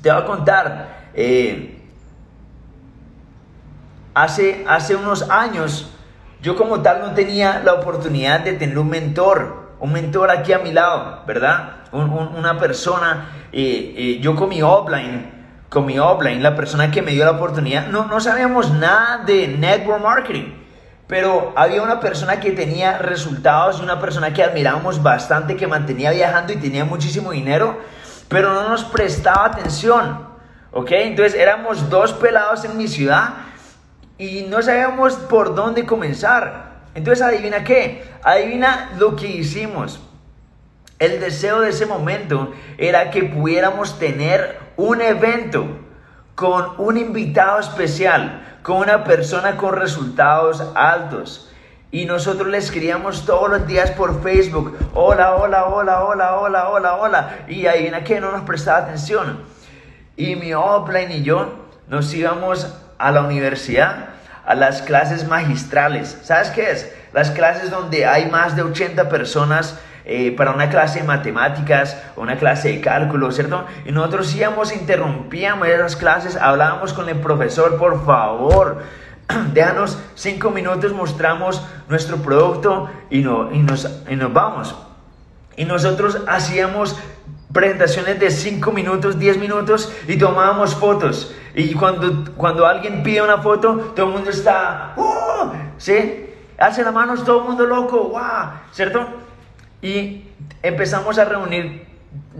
Te 0.00 0.10
voy 0.10 0.22
a 0.22 0.24
contar. 0.24 1.10
Eh, 1.12 1.86
hace, 4.14 4.64
hace 4.66 4.96
unos 4.96 5.28
años, 5.28 5.90
yo 6.40 6.56
como 6.56 6.80
tal 6.80 7.00
no 7.00 7.12
tenía 7.12 7.60
la 7.62 7.74
oportunidad 7.74 8.40
de 8.40 8.54
tener 8.54 8.78
un 8.78 8.88
mentor, 8.88 9.74
un 9.80 9.92
mentor 9.92 10.30
aquí 10.30 10.54
a 10.54 10.60
mi 10.60 10.72
lado, 10.72 11.24
¿verdad? 11.26 11.76
una 11.92 12.58
persona, 12.58 13.32
eh, 13.52 13.94
eh, 13.96 14.18
yo 14.22 14.34
con 14.34 14.48
mi 14.48 14.62
offline, 14.62 15.39
con 15.70 15.86
mi 15.86 15.98
offline, 15.98 16.42
la 16.42 16.54
persona 16.54 16.90
que 16.90 17.00
me 17.00 17.12
dio 17.12 17.24
la 17.24 17.30
oportunidad, 17.32 17.86
no, 17.86 18.04
no 18.06 18.20
sabíamos 18.20 18.70
nada 18.72 19.24
de 19.24 19.48
network 19.48 20.02
marketing 20.02 20.60
pero 21.10 21.52
había 21.56 21.82
una 21.82 21.98
persona 21.98 22.38
que 22.38 22.52
tenía 22.52 22.98
resultados 22.98 23.80
y 23.80 23.82
una 23.82 24.00
persona 24.00 24.32
que 24.32 24.44
admirábamos 24.44 25.02
bastante, 25.02 25.56
que 25.56 25.66
mantenía 25.66 26.12
viajando 26.12 26.52
y 26.52 26.56
tenía 26.56 26.84
muchísimo 26.84 27.32
dinero, 27.32 27.80
pero 28.28 28.54
no 28.54 28.68
nos 28.68 28.84
prestaba 28.84 29.46
atención, 29.46 30.28
¿ok? 30.70 30.88
Entonces 30.92 31.34
éramos 31.34 31.90
dos 31.90 32.12
pelados 32.12 32.64
en 32.64 32.78
mi 32.78 32.86
ciudad 32.86 33.30
y 34.18 34.42
no 34.42 34.62
sabíamos 34.62 35.14
por 35.14 35.56
dónde 35.56 35.84
comenzar. 35.84 36.84
Entonces 36.94 37.26
adivina 37.26 37.64
qué, 37.64 38.08
adivina 38.22 38.90
lo 38.96 39.16
que 39.16 39.26
hicimos. 39.26 40.00
El 41.00 41.18
deseo 41.18 41.60
de 41.62 41.70
ese 41.70 41.86
momento 41.86 42.52
era 42.78 43.10
que 43.10 43.24
pudiéramos 43.24 43.98
tener 43.98 44.60
un 44.76 45.00
evento 45.00 45.66
con 46.36 46.74
un 46.78 46.96
invitado 46.96 47.58
especial 47.58 48.46
con 48.62 48.76
una 48.76 49.04
persona 49.04 49.56
con 49.56 49.76
resultados 49.76 50.62
altos. 50.74 51.50
Y 51.90 52.04
nosotros 52.04 52.48
le 52.48 52.58
escribíamos 52.58 53.26
todos 53.26 53.50
los 53.50 53.66
días 53.66 53.90
por 53.90 54.22
Facebook, 54.22 54.76
hola, 54.94 55.34
hola, 55.34 55.64
hola, 55.64 56.04
hola, 56.04 56.36
hola, 56.36 56.68
hola, 56.68 56.94
hola. 56.94 57.38
Y 57.48 57.66
ahí 57.66 57.86
en 57.86 58.04
que 58.04 58.20
no 58.20 58.30
nos 58.30 58.42
prestaba 58.42 58.78
atención. 58.78 59.42
Y 60.16 60.36
mi 60.36 60.54
offline 60.54 61.10
y 61.10 61.22
yo 61.22 61.66
nos 61.88 62.12
íbamos 62.14 62.72
a 62.98 63.10
la 63.10 63.22
universidad, 63.22 64.10
a 64.46 64.54
las 64.54 64.82
clases 64.82 65.26
magistrales. 65.26 66.16
¿Sabes 66.22 66.50
qué 66.50 66.70
es? 66.70 66.94
Las 67.12 67.30
clases 67.32 67.70
donde 67.70 68.06
hay 68.06 68.30
más 68.30 68.54
de 68.54 68.62
80 68.62 69.08
personas 69.08 69.80
eh, 70.04 70.34
para 70.36 70.52
una 70.52 70.70
clase 70.70 71.00
de 71.00 71.06
matemáticas 71.06 72.00
o 72.16 72.22
una 72.22 72.36
clase 72.36 72.68
de 72.68 72.80
cálculo, 72.80 73.30
¿cierto? 73.32 73.64
Y 73.84 73.92
nosotros 73.92 74.34
íbamos, 74.34 74.72
interrumpíamos 74.72 75.68
esas 75.68 75.96
clases, 75.96 76.36
hablábamos 76.36 76.92
con 76.92 77.08
el 77.08 77.16
profesor, 77.16 77.76
por 77.78 78.04
favor, 78.04 78.82
déjanos 79.52 79.98
cinco 80.14 80.50
minutos, 80.50 80.92
mostramos 80.92 81.62
nuestro 81.88 82.16
producto 82.18 82.88
y, 83.10 83.20
no, 83.20 83.52
y, 83.52 83.58
nos, 83.58 83.88
y 84.08 84.16
nos 84.16 84.32
vamos. 84.32 84.74
Y 85.56 85.64
nosotros 85.64 86.18
hacíamos 86.26 86.96
presentaciones 87.52 88.20
de 88.20 88.30
5 88.30 88.70
minutos, 88.72 89.18
10 89.18 89.38
minutos 89.38 89.92
y 90.06 90.16
tomábamos 90.16 90.74
fotos. 90.74 91.34
Y 91.54 91.74
cuando, 91.74 92.32
cuando 92.36 92.66
alguien 92.66 93.02
pide 93.02 93.22
una 93.22 93.38
foto, 93.38 93.92
todo 93.94 94.06
el 94.06 94.12
mundo 94.12 94.30
está, 94.30 94.94
¡oh! 94.96 95.52
¿sí? 95.78 96.26
Hace 96.58 96.84
las 96.84 96.94
manos 96.94 97.24
todo 97.24 97.40
el 97.40 97.48
mundo 97.48 97.66
loco, 97.66 98.10
¡wow! 98.10 98.20
¿Cierto? 98.72 99.06
Y 99.82 100.28
empezamos 100.62 101.18
a 101.18 101.24
reunir 101.24 101.90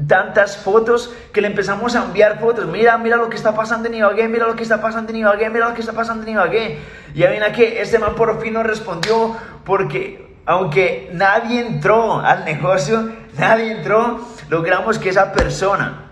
tantas 0.09 0.57
fotos 0.57 1.15
que 1.33 1.41
le 1.41 1.49
empezamos 1.49 1.95
a 1.95 2.05
enviar 2.05 2.41
fotos. 2.41 2.67
Mira, 2.67 2.99
mira 2.99 3.17
lo 3.17 3.29
que 3.31 3.37
está 3.37 3.55
pasando 3.55 3.89
en 3.89 3.95
Ibagué, 3.95 4.29
mira 4.29 4.47
lo 4.47 4.57
que 4.57 4.63
está 4.63 4.81
pasando 4.81 5.11
en 5.11 5.19
Ibagué, 5.19 5.51
mira 5.51 5.69
lo 5.69 5.75
que 5.75 5.81
está 5.81 5.93
pasando 5.93 6.25
en 6.25 6.31
Ibagué. 6.31 6.79
Y 7.15 7.23
adivina 7.23 7.53
que 7.53 7.81
este 7.81 7.99
man 7.99 8.15
por 8.15 8.41
fin 8.41 8.55
nos 8.55 8.67
respondió 8.67 9.37
porque 9.65 10.29
aunque 10.47 11.11
nadie 11.13 11.61
entró 11.61 12.19
al 12.19 12.45
negocio, 12.45 13.11
nadie 13.39 13.73
entró, 13.73 14.21
logramos 14.49 14.99
que 14.99 15.11
esa 15.11 15.33
persona 15.33 16.11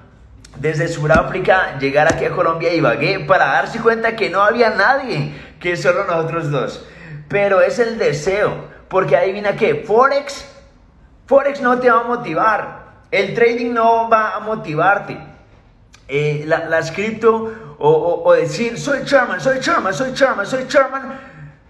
desde 0.56 0.88
Sudáfrica 0.88 1.78
llegara 1.78 2.10
aquí 2.14 2.24
a 2.24 2.30
Colombia 2.30 2.72
y 2.72 2.78
Ibagué 2.78 3.20
para 3.20 3.46
darse 3.46 3.80
cuenta 3.80 4.16
que 4.16 4.30
no 4.30 4.42
había 4.42 4.70
nadie, 4.70 5.32
que 5.60 5.76
solo 5.76 6.04
nosotros 6.04 6.50
dos. 6.50 6.86
Pero 7.28 7.60
es 7.60 7.78
el 7.78 7.98
deseo, 7.98 8.66
porque 8.88 9.16
adivina 9.16 9.56
que 9.56 9.76
Forex 9.86 10.46
Forex 11.28 11.60
no 11.60 11.78
te 11.78 11.90
va 11.90 12.00
a 12.00 12.04
motivar. 12.04 12.88
El 13.10 13.34
trading 13.34 13.74
no 13.74 14.08
va 14.08 14.34
a 14.34 14.40
motivarte. 14.40 15.18
Eh, 16.08 16.44
las 16.46 16.90
cripto 16.90 17.76
o, 17.78 18.32
decir 18.32 18.78
soy 18.78 19.04
chairman, 19.04 19.38
soy 19.38 19.60
chairman, 19.60 19.92
soy 19.92 20.14
chairman, 20.14 20.46
soy 20.46 20.66
chairman, 20.66 21.20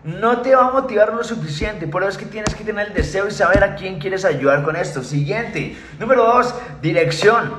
no 0.05 0.41
te 0.43 0.55
va 0.55 0.69
a 0.69 0.71
motivar 0.71 1.13
lo 1.13 1.25
suficiente. 1.25 1.89
Por 1.89 2.03
eso 2.03 2.13
es 2.13 2.19
que 2.19 2.27
tienes 2.27 2.55
que 2.55 2.63
tener 2.63 2.87
el 2.87 2.95
deseo 2.95 3.27
y 3.27 3.33
saber 3.33 3.65
a 3.65 3.75
quién 3.75 3.99
quieres 3.99 4.25
ayudar 4.25 4.63
con 4.63 4.77
esto. 4.77 5.03
Siguiente. 5.03 5.77
Número 5.99 6.25
dos, 6.25 6.55
dirección. 6.81 7.53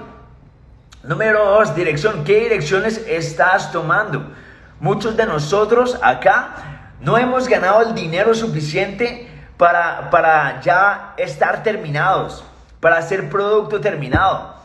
Número 1.03 1.46
dos, 1.46 1.75
dirección. 1.75 2.24
¿Qué 2.24 2.39
direcciones 2.39 3.03
estás 3.10 3.74
tomando? 3.74 4.32
Muchos 4.79 5.18
de 5.18 5.25
nosotros 5.25 6.00
acá 6.01 6.96
no 7.01 7.18
hemos 7.18 7.50
ganado 7.50 7.82
el 7.82 7.94
dinero 7.94 8.34
suficiente 8.34 9.28
para, 9.60 10.62
ya 10.62 11.13
estar 11.18 11.63
terminados, 11.63 12.46
para 12.80 12.98
hacer 12.98 13.30
producto 13.30 13.82
terminado. 13.82 14.56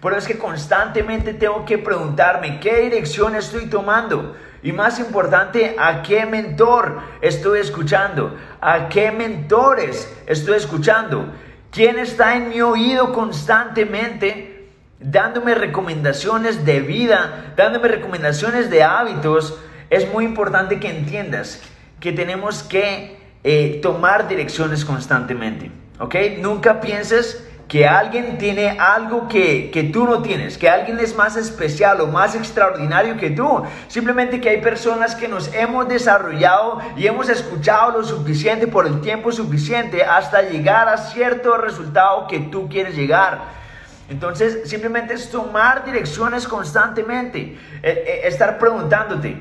Por 0.00 0.12
eso 0.12 0.22
es 0.22 0.26
que 0.26 0.38
constantemente 0.38 1.34
tengo 1.34 1.64
que 1.64 1.78
preguntarme 1.78 2.58
qué 2.58 2.80
dirección 2.80 3.36
estoy 3.36 3.66
tomando. 3.66 4.36
Y 4.64 4.72
más 4.72 4.98
importante, 4.98 5.76
¿a 5.78 6.02
qué 6.02 6.26
mentor 6.26 7.00
estoy 7.20 7.60
escuchando? 7.60 8.36
¿A 8.60 8.88
qué 8.88 9.12
mentores 9.12 10.12
estoy 10.26 10.56
escuchando? 10.56 11.32
¿Quién 11.70 12.00
está 12.00 12.34
en 12.34 12.48
mi 12.48 12.60
oído 12.60 13.12
constantemente 13.12 14.68
dándome 14.98 15.54
recomendaciones 15.54 16.64
de 16.64 16.80
vida, 16.80 17.52
dándome 17.56 17.86
recomendaciones 17.86 18.68
de 18.68 18.82
hábitos? 18.82 19.60
Es 19.90 20.12
muy 20.12 20.24
importante 20.24 20.80
que 20.80 20.90
entiendas 20.90 21.62
que 22.00 22.12
tenemos 22.12 22.64
que 22.64 23.19
eh, 23.44 23.80
tomar 23.82 24.28
direcciones 24.28 24.84
constantemente. 24.84 25.70
¿Ok? 25.98 26.14
Nunca 26.40 26.80
pienses 26.80 27.46
que 27.70 27.86
alguien 27.86 28.36
tiene 28.36 28.70
algo 28.80 29.28
que, 29.28 29.70
que, 29.70 29.84
tú 29.84 30.04
no 30.04 30.22
tienes, 30.22 30.58
que 30.58 30.68
alguien 30.68 30.98
es 30.98 31.14
más 31.14 31.36
especial 31.36 32.00
o 32.00 32.08
más 32.08 32.34
extraordinario 32.34 33.16
que 33.16 33.30
tú. 33.30 33.62
Simplemente 33.86 34.40
que 34.40 34.48
hay 34.48 34.60
personas 34.60 35.14
que 35.14 35.28
nos 35.28 35.54
hemos 35.54 35.88
desarrollado 35.88 36.80
y 36.96 37.06
hemos 37.06 37.28
escuchado 37.28 37.92
lo 37.92 38.02
suficiente 38.02 38.66
por 38.66 38.88
el 38.88 39.00
tiempo 39.00 39.30
suficiente 39.30 40.02
hasta 40.02 40.42
llegar 40.42 40.88
a 40.88 40.96
cierto 40.96 41.56
resultado 41.58 42.26
que 42.26 42.40
tú 42.40 42.68
quieres 42.68 42.96
llegar. 42.96 43.60
Entonces, 44.08 44.68
simplemente 44.68 45.14
es 45.14 45.30
tomar 45.30 45.84
direcciones 45.84 46.48
constantemente, 46.48 47.56
eh, 47.84 48.04
eh, 48.04 48.20
estar 48.24 48.58
preguntándote, 48.58 49.40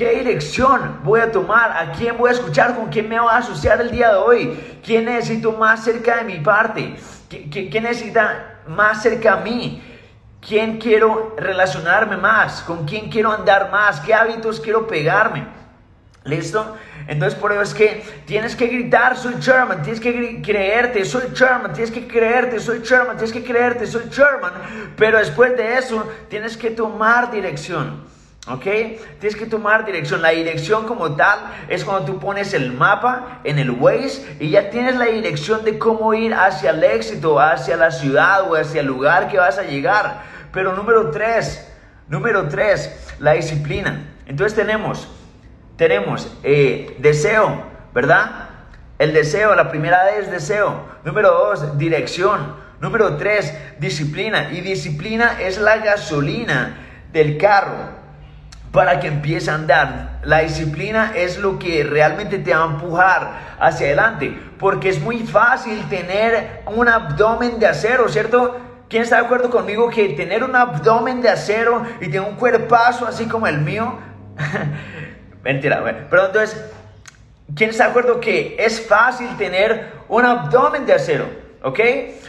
¿Qué 0.00 0.14
dirección 0.14 1.00
voy 1.04 1.20
a 1.20 1.30
tomar? 1.30 1.72
¿A 1.72 1.92
quién 1.92 2.16
voy 2.16 2.30
a 2.30 2.32
escuchar? 2.32 2.74
¿Con 2.74 2.88
quién 2.88 3.06
me 3.06 3.20
voy 3.20 3.28
a 3.30 3.36
asociar 3.36 3.82
el 3.82 3.90
día 3.90 4.12
de 4.12 4.16
hoy? 4.16 4.80
¿Quién 4.82 5.04
necesito 5.04 5.52
más 5.52 5.84
cerca 5.84 6.16
de 6.16 6.24
mi 6.24 6.38
parte? 6.38 6.96
¿Quién 7.28 7.82
necesita 7.82 8.60
más 8.66 9.02
cerca 9.02 9.34
a 9.34 9.36
mí? 9.42 9.82
¿Quién 10.40 10.78
quiero 10.78 11.34
relacionarme 11.36 12.16
más? 12.16 12.62
¿Con 12.62 12.86
quién 12.86 13.10
quiero 13.10 13.30
andar 13.30 13.70
más? 13.70 14.00
¿Qué 14.00 14.14
hábitos 14.14 14.58
quiero 14.58 14.86
pegarme? 14.86 15.46
¿Listo? 16.24 16.78
Entonces 17.06 17.38
por 17.38 17.52
eso 17.52 17.60
es 17.60 17.74
que 17.74 18.02
tienes 18.24 18.56
que 18.56 18.68
gritar, 18.68 19.18
soy 19.18 19.34
Sherman, 19.38 19.82
tienes 19.82 20.00
que 20.00 20.40
creerte, 20.40 21.04
soy 21.04 21.28
Sherman, 21.34 21.74
tienes 21.74 21.90
que 21.90 22.08
creerte, 22.08 22.58
soy 22.58 22.80
Sherman, 22.80 23.18
tienes 23.18 23.34
que 23.34 23.44
creerte, 23.44 23.86
soy 23.86 24.08
Sherman. 24.08 24.54
Pero 24.96 25.18
después 25.18 25.54
de 25.58 25.76
eso 25.76 26.10
tienes 26.30 26.56
que 26.56 26.70
tomar 26.70 27.30
dirección. 27.30 28.08
¿Ok? 28.48 28.64
Tienes 29.20 29.36
que 29.36 29.46
tomar 29.46 29.84
dirección. 29.84 30.22
La 30.22 30.30
dirección 30.30 30.86
como 30.86 31.14
tal 31.14 31.38
es 31.68 31.84
cuando 31.84 32.06
tú 32.06 32.18
pones 32.18 32.54
el 32.54 32.72
mapa 32.72 33.40
en 33.44 33.58
el 33.58 33.70
Waze 33.70 34.36
y 34.40 34.50
ya 34.50 34.70
tienes 34.70 34.96
la 34.96 35.06
dirección 35.06 35.64
de 35.64 35.78
cómo 35.78 36.14
ir 36.14 36.32
hacia 36.32 36.70
el 36.70 36.82
éxito, 36.82 37.38
hacia 37.38 37.76
la 37.76 37.90
ciudad 37.90 38.50
o 38.50 38.56
hacia 38.56 38.80
el 38.80 38.86
lugar 38.86 39.28
que 39.28 39.38
vas 39.38 39.58
a 39.58 39.62
llegar. 39.62 40.22
Pero 40.52 40.74
número 40.74 41.10
tres, 41.10 41.70
número 42.08 42.48
tres, 42.48 43.14
la 43.18 43.32
disciplina. 43.32 44.06
Entonces 44.26 44.56
tenemos 44.56 45.08
tenemos 45.76 46.30
eh, 46.42 46.94
deseo, 46.98 47.64
¿verdad? 47.94 48.48
El 48.98 49.14
deseo, 49.14 49.54
la 49.54 49.70
primera 49.70 50.10
es 50.16 50.30
deseo. 50.30 50.84
Número 51.04 51.30
dos, 51.30 51.78
dirección. 51.78 52.54
Número 52.80 53.16
tres, 53.16 53.54
disciplina. 53.78 54.50
Y 54.52 54.60
disciplina 54.60 55.40
es 55.40 55.58
la 55.58 55.78
gasolina 55.78 56.76
del 57.12 57.38
carro 57.38 57.99
para 58.72 59.00
que 59.00 59.08
empiece 59.08 59.50
a 59.50 59.54
andar. 59.54 60.20
La 60.22 60.40
disciplina 60.40 61.12
es 61.14 61.38
lo 61.38 61.58
que 61.58 61.82
realmente 61.82 62.38
te 62.38 62.54
va 62.54 62.62
a 62.62 62.66
empujar 62.66 63.30
hacia 63.58 63.86
adelante. 63.86 64.38
Porque 64.58 64.90
es 64.90 65.00
muy 65.00 65.20
fácil 65.20 65.82
tener 65.88 66.62
un 66.66 66.88
abdomen 66.88 67.58
de 67.58 67.66
acero, 67.66 68.08
¿cierto? 68.08 68.58
¿Quién 68.88 69.02
está 69.02 69.16
de 69.16 69.26
acuerdo 69.26 69.50
conmigo 69.50 69.88
que 69.88 70.10
tener 70.10 70.44
un 70.44 70.54
abdomen 70.54 71.22
de 71.22 71.30
acero 71.30 71.84
y 72.00 72.06
tener 72.06 72.22
un 72.22 72.36
cuerpazo 72.36 73.06
así 73.06 73.26
como 73.26 73.46
el 73.46 73.58
mío? 73.58 73.98
Mentira, 75.44 75.80
bueno. 75.80 75.98
Pero 76.10 76.26
entonces, 76.26 76.64
¿quién 77.54 77.70
está 77.70 77.84
de 77.84 77.90
acuerdo 77.90 78.20
que 78.20 78.56
es 78.58 78.86
fácil 78.86 79.28
tener 79.36 79.92
un 80.08 80.24
abdomen 80.24 80.86
de 80.86 80.94
acero? 80.94 81.26
¿Ok? 81.62 81.78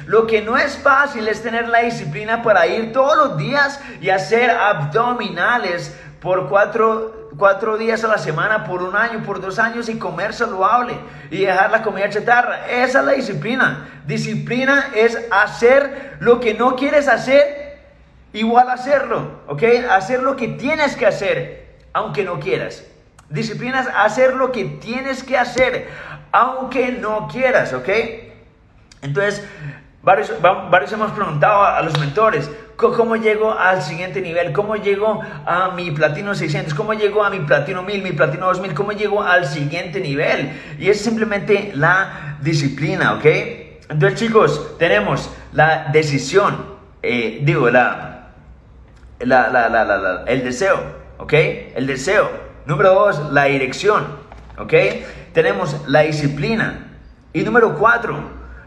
Lo 0.08 0.28
que 0.28 0.42
no 0.42 0.58
es 0.58 0.78
fácil 0.78 1.28
es 1.28 1.42
tener 1.42 1.68
la 1.68 1.80
disciplina 1.80 2.44
para 2.44 2.68
ir 2.68 2.92
todos 2.92 3.16
los 3.16 3.38
días 3.38 3.82
y 4.02 4.10
hacer 4.10 4.50
abdominales 4.52 5.98
por 6.22 6.48
cuatro, 6.48 7.30
cuatro 7.38 7.78
días 7.78 8.04
a 8.04 8.08
la 8.08 8.20
semana, 8.20 8.63
por 8.63 8.84
un 8.84 8.96
año, 8.96 9.24
por 9.24 9.42
dos 9.42 9.58
años 9.58 9.90
y 9.90 9.98
comer 9.98 10.34
saludable 10.34 10.96
y 11.32 11.46
dejar 11.46 11.72
la 11.72 11.82
comida 11.82 12.10
chatarra. 12.10 12.68
Esa 12.70 13.00
es 13.00 13.06
la 13.06 13.12
disciplina. 13.13 13.90
Disciplina 14.06 14.92
es 14.96 15.18
hacer 15.32 16.18
lo 16.20 16.40
que 16.40 16.54
no 16.54 16.75
quieres 16.75 17.08
hacer, 17.08 17.80
igual 18.34 18.70
hacerlo. 18.70 19.42
¿Ok? 19.48 19.63
Hacer 19.90 20.22
lo 20.22 20.36
que 20.36 20.48
tienes 20.48 20.96
que 20.96 21.08
hacer, 21.08 21.80
aunque 21.92 22.24
no 22.24 22.40
quieras. 22.40 22.86
Disciplinas 23.32 23.88
hacer 23.96 24.36
lo 24.36 24.51
que 24.51 24.66
tienes 24.66 25.24
que 25.24 25.38
hacer, 25.38 25.90
aunque 26.32 26.92
no 26.92 27.30
quieras, 27.30 27.74
¿ok? 27.74 27.90
Entonces, 29.01 29.44
varios, 30.04 30.34
varios 30.42 30.92
hemos 30.92 31.12
preguntado 31.13 31.63
a, 31.63 31.82
los 31.82 31.98
mentores, 31.98 32.51
¿cómo 32.82 33.16
llego 33.16 33.54
al 33.54 33.82
siguiente 33.82 34.22
nivel? 34.22 34.52
¿Cómo 34.52 34.76
llego 34.76 35.22
a 35.46 35.72
mi 35.76 35.92
platino 35.92 36.34
600? 36.34 36.74
¿Cómo 36.74 36.94
llego 36.94 37.24
a 37.24 37.30
mi 37.30 37.40
platino 37.40 37.84
1000, 37.84 38.02
mi 38.02 38.12
platino 38.12 38.48
2000? 38.48 38.74
¿Cómo 38.74 38.92
llego 38.92 39.22
al 39.22 39.46
siguiente 39.46 40.00
nivel? 40.02 40.52
Y 40.80 40.90
es 40.90 41.00
simplemente 41.02 41.72
la 41.76 42.38
disciplina, 42.42 43.14
¿ok? 43.14 43.26
Entonces, 43.90 44.20
chicos, 44.20 44.78
tenemos 44.80 45.30
la 45.54 45.90
decisión, 45.92 46.66
eh, 47.04 47.40
digo, 47.44 47.70
la, 47.70 48.32
la, 49.20 49.50
la, 49.50 49.70
la, 49.70 50.24
el 50.26 50.44
deseo, 50.44 50.80
¿ok? 51.18 51.34
El 51.76 51.88
deseo. 51.88 52.30
Número 52.66 52.94
dos, 52.94 53.32
la 53.32 53.46
dirección. 53.46 54.32
¿Ok? 54.58 54.74
Tenemos 55.34 55.76
la 55.88 56.02
disciplina. 56.02 56.88
Y 57.34 57.44
número 57.44 57.76
cuatro, 57.78 58.16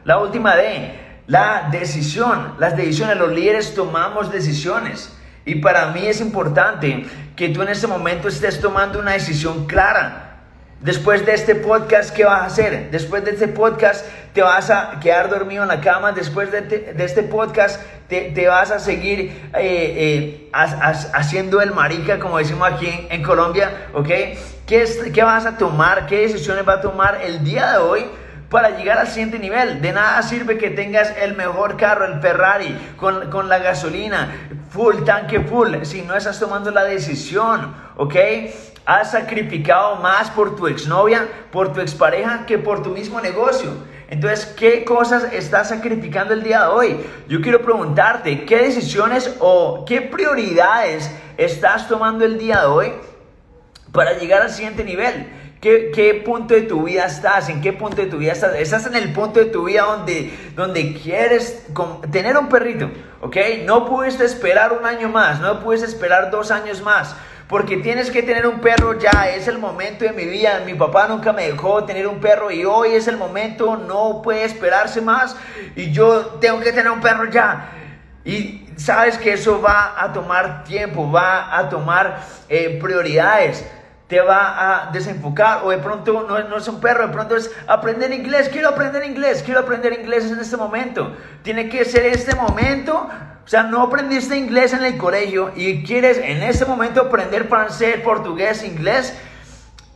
la 0.05 0.19
última 0.19 0.57
D, 0.57 0.99
la 1.27 1.69
decisión. 1.71 2.55
Las 2.59 2.77
decisiones, 2.77 3.17
los 3.17 3.33
líderes 3.33 3.75
tomamos 3.75 4.31
decisiones. 4.31 5.13
Y 5.45 5.57
para 5.57 5.87
mí 5.93 6.07
es 6.07 6.21
importante 6.21 7.07
que 7.37 7.49
tú 7.49 7.63
en 7.63 7.69
este 7.69 7.87
momento 7.87 8.29
estés 8.29 8.61
tomando 8.61 8.99
una 8.99 9.13
decisión 9.13 9.67
clara. 9.67 10.31
Después 10.81 11.25
de 11.25 11.33
este 11.33 11.55
podcast, 11.55 12.15
¿qué 12.15 12.25
vas 12.25 12.43
a 12.43 12.45
hacer? 12.47 12.91
Después 12.91 13.25
de 13.25 13.31
este 13.31 13.49
podcast, 13.49 14.05
te 14.35 14.43
vas 14.43 14.69
a 14.69 15.01
quedar 15.01 15.31
dormido 15.31 15.63
en 15.63 15.69
la 15.69 15.81
cama. 15.81 16.13
Después 16.13 16.51
de, 16.53 16.95
este 16.99 17.23
podcast, 17.23 17.81
te, 18.09 18.47
vas 18.47 18.71
a 18.71 18.79
seguir 18.79 19.21
eh, 19.21 19.51
eh, 19.55 20.51
haciendo 20.53 21.63
el 21.63 21.73
marica, 21.73 22.19
como 22.19 22.37
decimos 22.37 22.71
aquí 22.71 23.07
en, 23.09 23.23
Colombia, 23.23 23.89
¿ok? 23.95 24.09
¿Qué, 24.67 25.11
¿Qué 25.13 25.23
vas 25.23 25.47
a 25.47 25.57
tomar? 25.57 26.07
¿Qué 26.07 26.21
decisiones 26.21 26.69
va 26.69 26.75
a 26.75 26.81
tomar 26.83 27.21
el 27.23 27.43
día 27.43 27.73
de 27.73 27.79
hoy? 27.79 28.05
Para 28.55 28.71
llegar 28.71 28.99
al 28.99 29.09
siguiente 29.09 29.41
nivel. 29.41 29.83
De 29.83 29.93
nada 29.93 30.23
sirve 30.23 30.57
que 30.57 30.71
tengas 30.71 31.13
el 31.21 31.35
mejor 31.35 31.77
carro, 31.77 32.05
el 32.05 32.21
Ferrari, 32.21 32.95
con, 32.97 33.29
con, 33.29 33.49
la 33.49 33.59
gasolina, 33.59 34.33
full, 34.71 35.03
tanque 35.05 35.41
full, 35.41 35.83
si 35.83 36.03
no 36.03 36.15
estás 36.15 36.39
tomando 36.39 36.71
la 36.71 36.85
decisión, 36.85 37.75
¿ok? 37.97 38.15
Has 38.87 39.11
sacrificado 39.11 39.97
más 39.97 40.31
por 40.31 40.55
tu 40.55 40.69
exnovia, 40.69 41.27
por 41.51 41.73
tu 41.73 41.81
expareja, 41.81 42.47
que 42.47 42.57
por 42.59 42.81
tu 42.85 42.91
mismo 42.91 43.21
negocio. 43.21 43.73
Entonces, 44.09 44.47
¿qué 44.47 44.85
cosas 44.85 45.33
estás 45.33 45.71
sacrificando 45.71 46.33
el 46.33 46.45
día 46.45 46.61
de 46.61 46.67
hoy? 46.69 47.07
Yo 47.27 47.41
quiero 47.41 47.61
preguntarte, 47.61 48.45
¿qué 48.45 48.59
decisiones 48.59 49.35
o 49.41 49.85
qué 49.85 50.01
prioridades 50.01 51.11
estás 51.39 51.89
tomando 51.89 52.25
el 52.25 52.39
día 52.39 52.61
de 52.61 52.67
hoy 52.67 52.93
para 53.91 54.13
llegar 54.13 54.43
al 54.43 54.51
siguiente 54.51 54.85
nivel? 54.85 55.44
¿Qué, 55.65 55.91
¿Qué, 55.95 56.13
punto 56.23 56.53
de 56.53 56.61
tu 56.61 56.83
vida 56.83 57.07
estás? 57.07 57.49
¿En 57.49 57.63
qué 57.63 57.73
punto 57.73 57.97
de 57.97 58.07
tu 58.07 58.19
vida 58.19 58.33
estás? 58.33 58.55
Estás 58.57 58.85
en 58.85 58.97
el 58.97 59.15
punto 59.15 59.41
de 59.41 59.47
tu 59.47 59.65
vida 59.65 59.85
donde, 59.85 60.31
donde 60.55 60.93
quieres 60.93 61.67
tener 62.13 62.37
un 62.37 62.51
perrito, 62.51 62.91
¿ok? 63.23 63.35
No 63.65 63.87
puedes 63.87 64.21
esperar 64.21 64.75
un 64.79 64.85
año 64.85 65.09
más, 65.09 65.41
no 65.41 65.61
puedes 65.61 65.83
esperar 65.83 66.31
dos 66.31 66.51
años 66.51 66.83
más 66.83 67.17
porque 67.49 67.79
tienes 67.79 68.11
que 68.11 68.23
tener 68.23 68.47
un 68.47 68.61
perro 68.61 68.99
ya, 68.99 69.31
es 69.31 69.49
el 69.49 69.59
momento 69.59 70.05
de 70.05 70.13
mi 70.13 70.27
vida, 70.27 70.61
mi 70.67 70.75
papá 70.75 71.09
nunca 71.09 71.33
me 71.33 71.47
dejó 71.47 71.83
tener 71.85 72.07
un 72.07 72.21
perro 72.21 72.51
y 72.51 72.67
hoy 72.67 72.91
es 72.91 73.09
el 73.09 73.17
momento, 73.17 73.79
no 73.79 74.21
puede 74.21 74.45
esperarse 74.45 75.01
más 75.01 75.35
y 75.75 75.91
yo 75.93 76.27
tengo 76.43 76.61
que 76.61 76.73
tener 76.73 76.91
un 76.91 77.01
perro 77.01 77.31
ya. 77.31 77.71
Y 78.23 78.69
sabes 78.77 79.17
que 79.17 79.33
eso 79.33 79.63
va 79.63 79.95
a 79.97 80.13
tomar 80.13 80.65
tiempo, 80.65 81.11
va 81.11 81.57
a 81.57 81.71
tomar 81.71 82.21
eh, 82.51 82.79
prioridades 82.83 83.65
te 84.09 84.21
va 84.21 84.87
a 84.87 84.93
desenfocar 84.93 85.63
o 85.65 85.71
de 85.71 85.79
pronto 85.79 86.27
no, 86.29 86.49
no, 86.49 86.57
es 86.59 86.69
un 86.69 86.81
perro, 86.81 87.07
de 87.07 87.13
pronto 87.13 87.37
es 87.37 87.51
aprender 87.67 88.13
inglés, 88.13 88.49
quiero 88.51 88.69
aprender 88.69 89.05
inglés, 89.05 89.43
quiero 89.43 89.61
aprender 89.61 89.93
inglés 89.93 90.31
en 90.31 90.39
este 90.39 90.57
momento. 90.57 91.17
Tiene 91.43 91.69
que 91.69 91.85
ser 91.85 92.07
este 92.07 92.35
momento 92.35 93.09
o 93.45 93.49
sea, 93.49 93.63
no 93.65 93.83
aprendiste 93.83 94.39
inglés 94.39 94.73
en 94.73 94.85
el 94.85 94.97
colegio 94.97 95.53
y 95.55 95.85
quieres 95.85 96.17
en 96.17 96.43
este 96.43 96.65
momento 96.65 97.03
aprender 97.03 97.47
francés, 97.47 98.01
portugués, 98.01 98.65
inglés. 98.65 99.15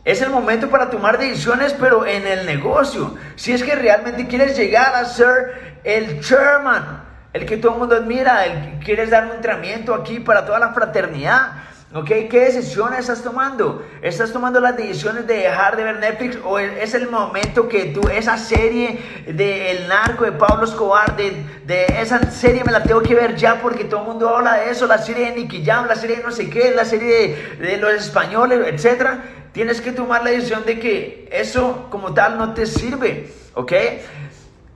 Es 0.05 0.21
el 0.21 0.29
momento 0.29 0.69
para 0.69 0.91
tomar 0.91 1.17
decisiones, 1.17 1.73
pero 1.73 2.05
en 2.05 2.27
el 2.27 2.45
negocio. 2.45 3.15
Si 3.35 3.51
es 3.51 3.63
que 3.63 3.73
realmente 3.73 4.27
quieres 4.27 4.55
llegar 4.55 4.93
a 4.93 5.05
ser 5.05 5.79
el 5.83 6.21
chairman, 6.21 7.03
el 7.33 7.47
que 7.47 7.57
todo 7.57 7.73
el 7.73 7.79
mundo 7.79 7.95
admira, 7.95 8.45
el 8.45 8.61
que 8.61 8.85
quieres 8.85 9.09
dar 9.09 9.25
un 9.25 9.31
entrenamiento 9.31 9.95
aquí 9.95 10.19
para 10.19 10.45
toda 10.45 10.59
la 10.59 10.69
fraternidad. 10.69 11.47
¿Ok? 11.91 12.05
¿Qué 12.05 12.41
decisiones 12.45 12.99
estás 12.99 13.23
tomando? 13.23 13.83
¿Estás 14.03 14.31
tomando 14.31 14.59
las 14.59 14.77
decisiones 14.77 15.25
de 15.25 15.37
dejar 15.37 15.75
de 15.75 15.83
ver 15.83 15.97
Netflix 15.97 16.37
o 16.43 16.59
es 16.59 16.93
el 16.93 17.09
momento 17.09 17.67
que 17.67 17.85
tú, 17.85 18.07
esa 18.09 18.37
serie 18.37 18.99
de 19.25 19.71
El 19.71 19.87
Narco 19.87 20.23
de 20.23 20.33
Pablo 20.33 20.65
Escobar, 20.65 21.15
de, 21.15 21.43
de, 21.65 21.85
esa 21.99 22.29
serie 22.29 22.63
me 22.63 22.71
la 22.71 22.83
tengo 22.83 23.01
que 23.01 23.15
ver 23.15 23.35
ya 23.35 23.59
porque 23.59 23.85
todo 23.85 24.01
el 24.01 24.05
mundo 24.05 24.29
habla 24.29 24.57
de 24.57 24.69
eso, 24.69 24.85
la 24.85 24.99
serie 24.99 25.31
de 25.31 25.37
Nicky 25.37 25.65
Jam, 25.65 25.87
la 25.87 25.95
serie 25.95 26.17
de 26.17 26.23
no 26.23 26.31
sé 26.31 26.47
qué, 26.47 26.75
la 26.75 26.85
serie 26.85 27.57
de, 27.57 27.67
de 27.67 27.77
los 27.77 27.91
españoles, 27.93 28.59
etcétera? 28.67 29.23
Tienes 29.51 29.81
que 29.81 29.91
tomar 29.91 30.23
la 30.23 30.29
decisión 30.29 30.63
de 30.67 30.79
que 30.79 31.27
eso 31.31 31.87
como 31.89 32.13
tal 32.13 32.37
no 32.37 32.53
te 32.53 32.67
sirve, 32.67 33.33
¿ok? 33.55 33.73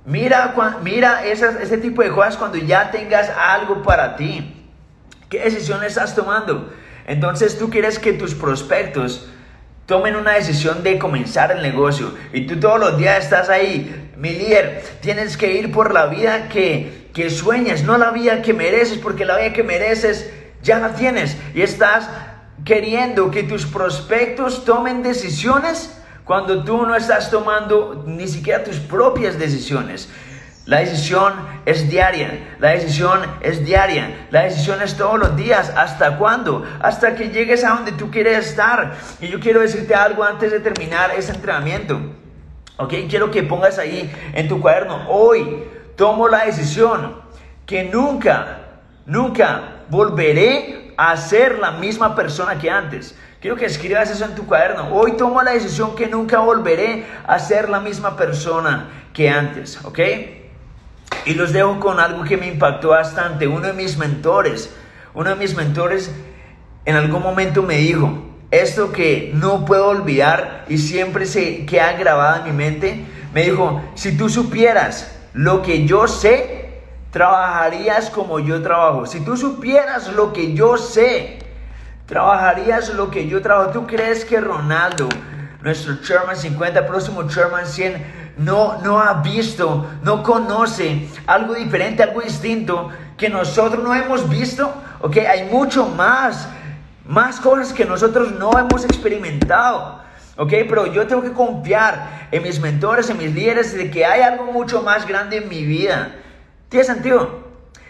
Mira, 0.07 0.55
mira 0.81 1.23
ese 1.27 1.77
tipo 1.77 2.01
de 2.01 2.09
cosas 2.09 2.37
cuando 2.37 2.57
ya 2.57 2.89
tengas 2.89 3.29
algo 3.29 3.83
para 3.83 4.15
ti. 4.15 4.65
¿Qué 5.29 5.41
decisiones 5.41 5.89
estás 5.89 6.15
tomando? 6.15 6.73
Entonces 7.07 7.57
tú 7.57 7.69
quieres 7.69 7.99
que 7.99 8.13
tus 8.13 8.33
prospectos 8.33 9.29
tomen 9.85 10.15
una 10.15 10.33
decisión 10.33 10.83
de 10.83 10.97
comenzar 10.97 11.51
el 11.51 11.61
negocio 11.61 12.13
y 12.31 12.47
tú 12.47 12.59
todos 12.59 12.79
los 12.79 12.97
días 12.97 13.23
estás 13.23 13.49
ahí, 13.49 14.11
mi 14.15 14.37
tienes 15.01 15.35
que 15.35 15.53
ir 15.53 15.71
por 15.71 15.93
la 15.93 16.05
vida 16.05 16.47
que, 16.47 17.09
que 17.13 17.29
sueñas, 17.29 17.83
no 17.83 17.97
la 17.97 18.11
vida 18.11 18.41
que 18.41 18.53
mereces, 18.53 18.97
porque 18.97 19.25
la 19.25 19.37
vida 19.37 19.51
que 19.51 19.63
mereces 19.63 20.31
ya 20.61 20.79
la 20.79 20.93
tienes 20.93 21.35
y 21.53 21.61
estás 21.61 22.09
queriendo 22.63 23.29
que 23.31 23.43
tus 23.43 23.65
prospectos 23.65 24.63
tomen 24.63 25.03
decisiones 25.03 25.97
cuando 26.23 26.63
tú 26.63 26.85
no 26.85 26.95
estás 26.95 27.29
tomando 27.29 28.05
ni 28.07 28.27
siquiera 28.27 28.63
tus 28.63 28.77
propias 28.77 29.37
decisiones. 29.37 30.09
La 30.65 30.79
decisión 30.79 31.33
es 31.65 31.89
diaria, 31.89 32.55
la 32.59 32.69
decisión 32.69 33.19
es 33.41 33.65
diaria, 33.65 34.27
la 34.31 34.43
decisión 34.43 34.81
es 34.81 34.95
todos 34.95 35.19
los 35.19 35.35
días. 35.35 35.69
¿Hasta 35.75 36.17
cuándo? 36.17 36.65
Hasta 36.79 37.15
que 37.15 37.29
llegues 37.29 37.65
a 37.65 37.71
donde 37.71 37.91
tú 37.91 38.09
quieres 38.09 38.47
estar. 38.47 38.93
Y 39.19 39.27
yo 39.27 39.41
quiero 39.41 39.59
decirte 39.59 39.93
algo 39.93 40.23
antes 40.23 40.51
de 40.51 40.61
terminar 40.61 41.11
este 41.17 41.33
entrenamiento. 41.33 41.99
¿Ok? 42.77 42.93
Quiero 43.09 43.29
que 43.29 43.43
pongas 43.43 43.77
ahí 43.77 44.09
en 44.33 44.47
tu 44.47 44.61
cuaderno. 44.61 45.09
Hoy 45.09 45.65
tomo 45.97 46.29
la 46.29 46.45
decisión 46.45 47.21
que 47.65 47.83
nunca, 47.83 48.59
nunca 49.05 49.81
volveré 49.89 50.93
a 50.95 51.17
ser 51.17 51.59
la 51.59 51.71
misma 51.71 52.15
persona 52.15 52.57
que 52.57 52.69
antes. 52.69 53.15
Quiero 53.41 53.57
que 53.57 53.65
escribas 53.65 54.09
eso 54.09 54.23
en 54.23 54.33
tu 54.33 54.45
cuaderno. 54.45 54.95
Hoy 54.95 55.17
tomo 55.17 55.41
la 55.43 55.51
decisión 55.51 55.93
que 55.93 56.07
nunca 56.07 56.39
volveré 56.39 57.05
a 57.27 57.37
ser 57.37 57.67
la 57.67 57.81
misma 57.81 58.15
persona 58.15 59.09
que 59.11 59.29
antes. 59.29 59.83
¿Ok? 59.83 59.99
Y 61.25 61.33
los 61.35 61.53
dejo 61.53 61.79
con 61.79 61.99
algo 61.99 62.23
que 62.23 62.37
me 62.37 62.47
impactó 62.47 62.89
bastante. 62.89 63.47
Uno 63.47 63.67
de 63.67 63.73
mis 63.73 63.97
mentores, 63.97 64.73
uno 65.13 65.29
de 65.29 65.35
mis 65.35 65.55
mentores 65.55 66.11
en 66.85 66.95
algún 66.95 67.21
momento 67.21 67.63
me 67.63 67.77
dijo, 67.77 68.23
esto 68.51 68.91
que 68.91 69.31
no 69.33 69.65
puedo 69.65 69.87
olvidar 69.87 70.65
y 70.67 70.77
siempre 70.77 71.25
se 71.25 71.65
queda 71.65 71.93
grabado 71.93 72.37
en 72.37 72.43
mi 72.43 72.51
mente, 72.51 73.05
me 73.33 73.43
dijo, 73.43 73.81
si 73.95 74.17
tú 74.17 74.29
supieras 74.29 75.17
lo 75.33 75.61
que 75.61 75.85
yo 75.87 76.07
sé, 76.07 76.81
trabajarías 77.11 78.09
como 78.09 78.39
yo 78.39 78.61
trabajo. 78.61 79.05
Si 79.05 79.21
tú 79.21 79.37
supieras 79.37 80.11
lo 80.13 80.33
que 80.33 80.53
yo 80.53 80.77
sé, 80.77 81.39
trabajarías 82.05 82.93
lo 82.93 83.09
que 83.09 83.27
yo 83.27 83.41
trabajo. 83.41 83.71
¿Tú 83.71 83.87
crees 83.87 84.25
que 84.25 84.39
Ronaldo, 84.39 85.09
nuestro 85.61 86.01
Chairman 86.01 86.35
50, 86.35 86.85
próximo 86.85 87.27
Chairman 87.27 87.65
100, 87.65 88.22
no, 88.37 88.81
no 88.81 88.99
ha 88.99 89.21
visto, 89.21 89.85
no 90.01 90.23
conoce 90.23 91.07
algo 91.27 91.53
diferente, 91.53 92.03
algo 92.03 92.21
distinto 92.21 92.89
que 93.17 93.29
nosotros 93.29 93.83
no 93.83 93.93
hemos 93.93 94.27
visto, 94.27 94.73
ok, 95.01 95.17
hay 95.17 95.49
mucho 95.49 95.87
más, 95.87 96.47
más 97.05 97.39
cosas 97.39 97.73
que 97.73 97.85
nosotros 97.85 98.31
no 98.31 98.57
hemos 98.57 98.85
experimentado. 98.85 100.01
¿ok? 100.37 100.49
Pero 100.67 100.87
yo 100.87 101.05
tengo 101.07 101.21
que 101.21 101.31
confiar 101.31 102.27
en 102.31 102.43
mis 102.43 102.59
mentores, 102.59 103.09
en 103.09 103.17
mis 103.17 103.33
líderes, 103.33 103.73
de 103.73 103.91
que 103.91 104.05
hay 104.05 104.21
algo 104.21 104.45
mucho 104.45 104.81
más 104.81 105.07
grande 105.07 105.37
en 105.37 105.49
mi 105.49 105.63
vida. 105.63 106.15
¿Tiene 106.69 106.85
sentido? 106.85 107.43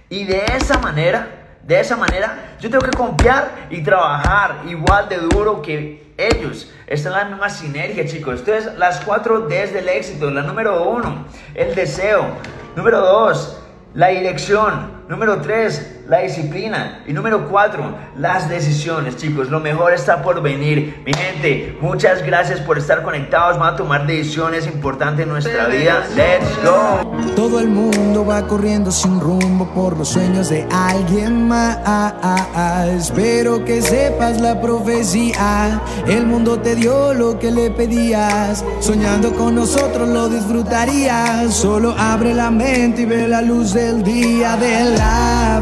Y 0.10 0.25
de 0.25 0.43
esa 0.58 0.77
manera, 0.79 1.58
de 1.63 1.79
esa 1.79 1.95
manera, 1.95 2.56
yo 2.60 2.69
tengo 2.69 2.84
que 2.84 2.95
confiar 2.95 3.67
y 3.69 3.82
trabajar 3.82 4.63
igual 4.67 5.08
de 5.08 5.17
duro 5.17 5.62
que 5.62 6.02
ellos. 6.17 6.71
están 6.88 7.13
en 7.13 7.19
la 7.19 7.26
misma 7.26 7.49
sinergia, 7.49 8.06
chicos. 8.06 8.39
Entonces, 8.39 8.78
las 8.78 9.02
cuatro 9.02 9.47
Ds 9.47 9.73
del 9.73 9.89
éxito. 9.89 10.30
La 10.30 10.41
número 10.41 10.89
uno, 10.89 11.26
el 11.56 11.73
deseo. 11.76 12.26
Número 12.76 12.99
dos, 13.02 13.60
la 13.93 14.08
dirección. 14.08 15.04
Número 15.08 15.41
tres, 15.41 15.92
la 16.07 16.19
disciplina. 16.19 17.03
Y 17.07 17.13
número 17.13 17.47
cuatro, 17.49 17.95
las 18.17 18.49
decisiones, 18.49 19.17
chicos. 19.17 19.49
Lo 19.49 19.59
mejor 19.59 19.93
está 19.93 20.21
por 20.21 20.41
venir. 20.41 21.01
Mi 21.05 21.13
gente, 21.13 21.77
muchas 21.81 22.23
gracias 22.23 22.59
por 22.59 22.77
estar 22.77 23.03
conectados. 23.03 23.57
Vamos 23.57 23.75
a 23.75 23.77
tomar 23.77 24.05
decisiones 24.05 24.67
importantes 24.67 25.23
en 25.23 25.29
nuestra 25.29 25.67
vida. 25.67 26.03
Let's 26.15 26.63
go. 26.63 27.33
Todo 27.35 27.59
el 27.59 27.69
mundo 27.69 28.25
va 28.25 28.45
corriendo 28.47 28.91
sin 28.91 29.19
rumbo 29.19 29.65
por 29.73 29.97
los 29.97 30.09
sueños 30.09 30.49
de 30.49 30.67
alguien 30.71 31.47
más. 31.47 31.77
Espero 32.87 33.63
que 33.63 33.81
sepas 33.81 34.41
la 34.41 34.59
profecía. 34.59 35.81
El 36.07 36.25
mundo 36.25 36.59
te 36.59 36.75
dio 36.75 37.13
lo 37.13 37.39
que 37.39 37.51
le 37.51 37.71
pedías. 37.71 38.63
Soñando 38.79 39.33
con 39.33 39.55
nosotros 39.55 40.07
lo 40.09 40.29
disfrutarías. 40.29 41.53
Solo 41.53 41.95
abre 41.97 42.33
la 42.33 42.51
mente 42.51 43.03
y 43.03 43.05
ve 43.05 43.27
la 43.27 43.41
luz 43.41 43.73
del 43.73 44.03
día 44.03 44.57
de 44.57 44.97
la 44.97 45.61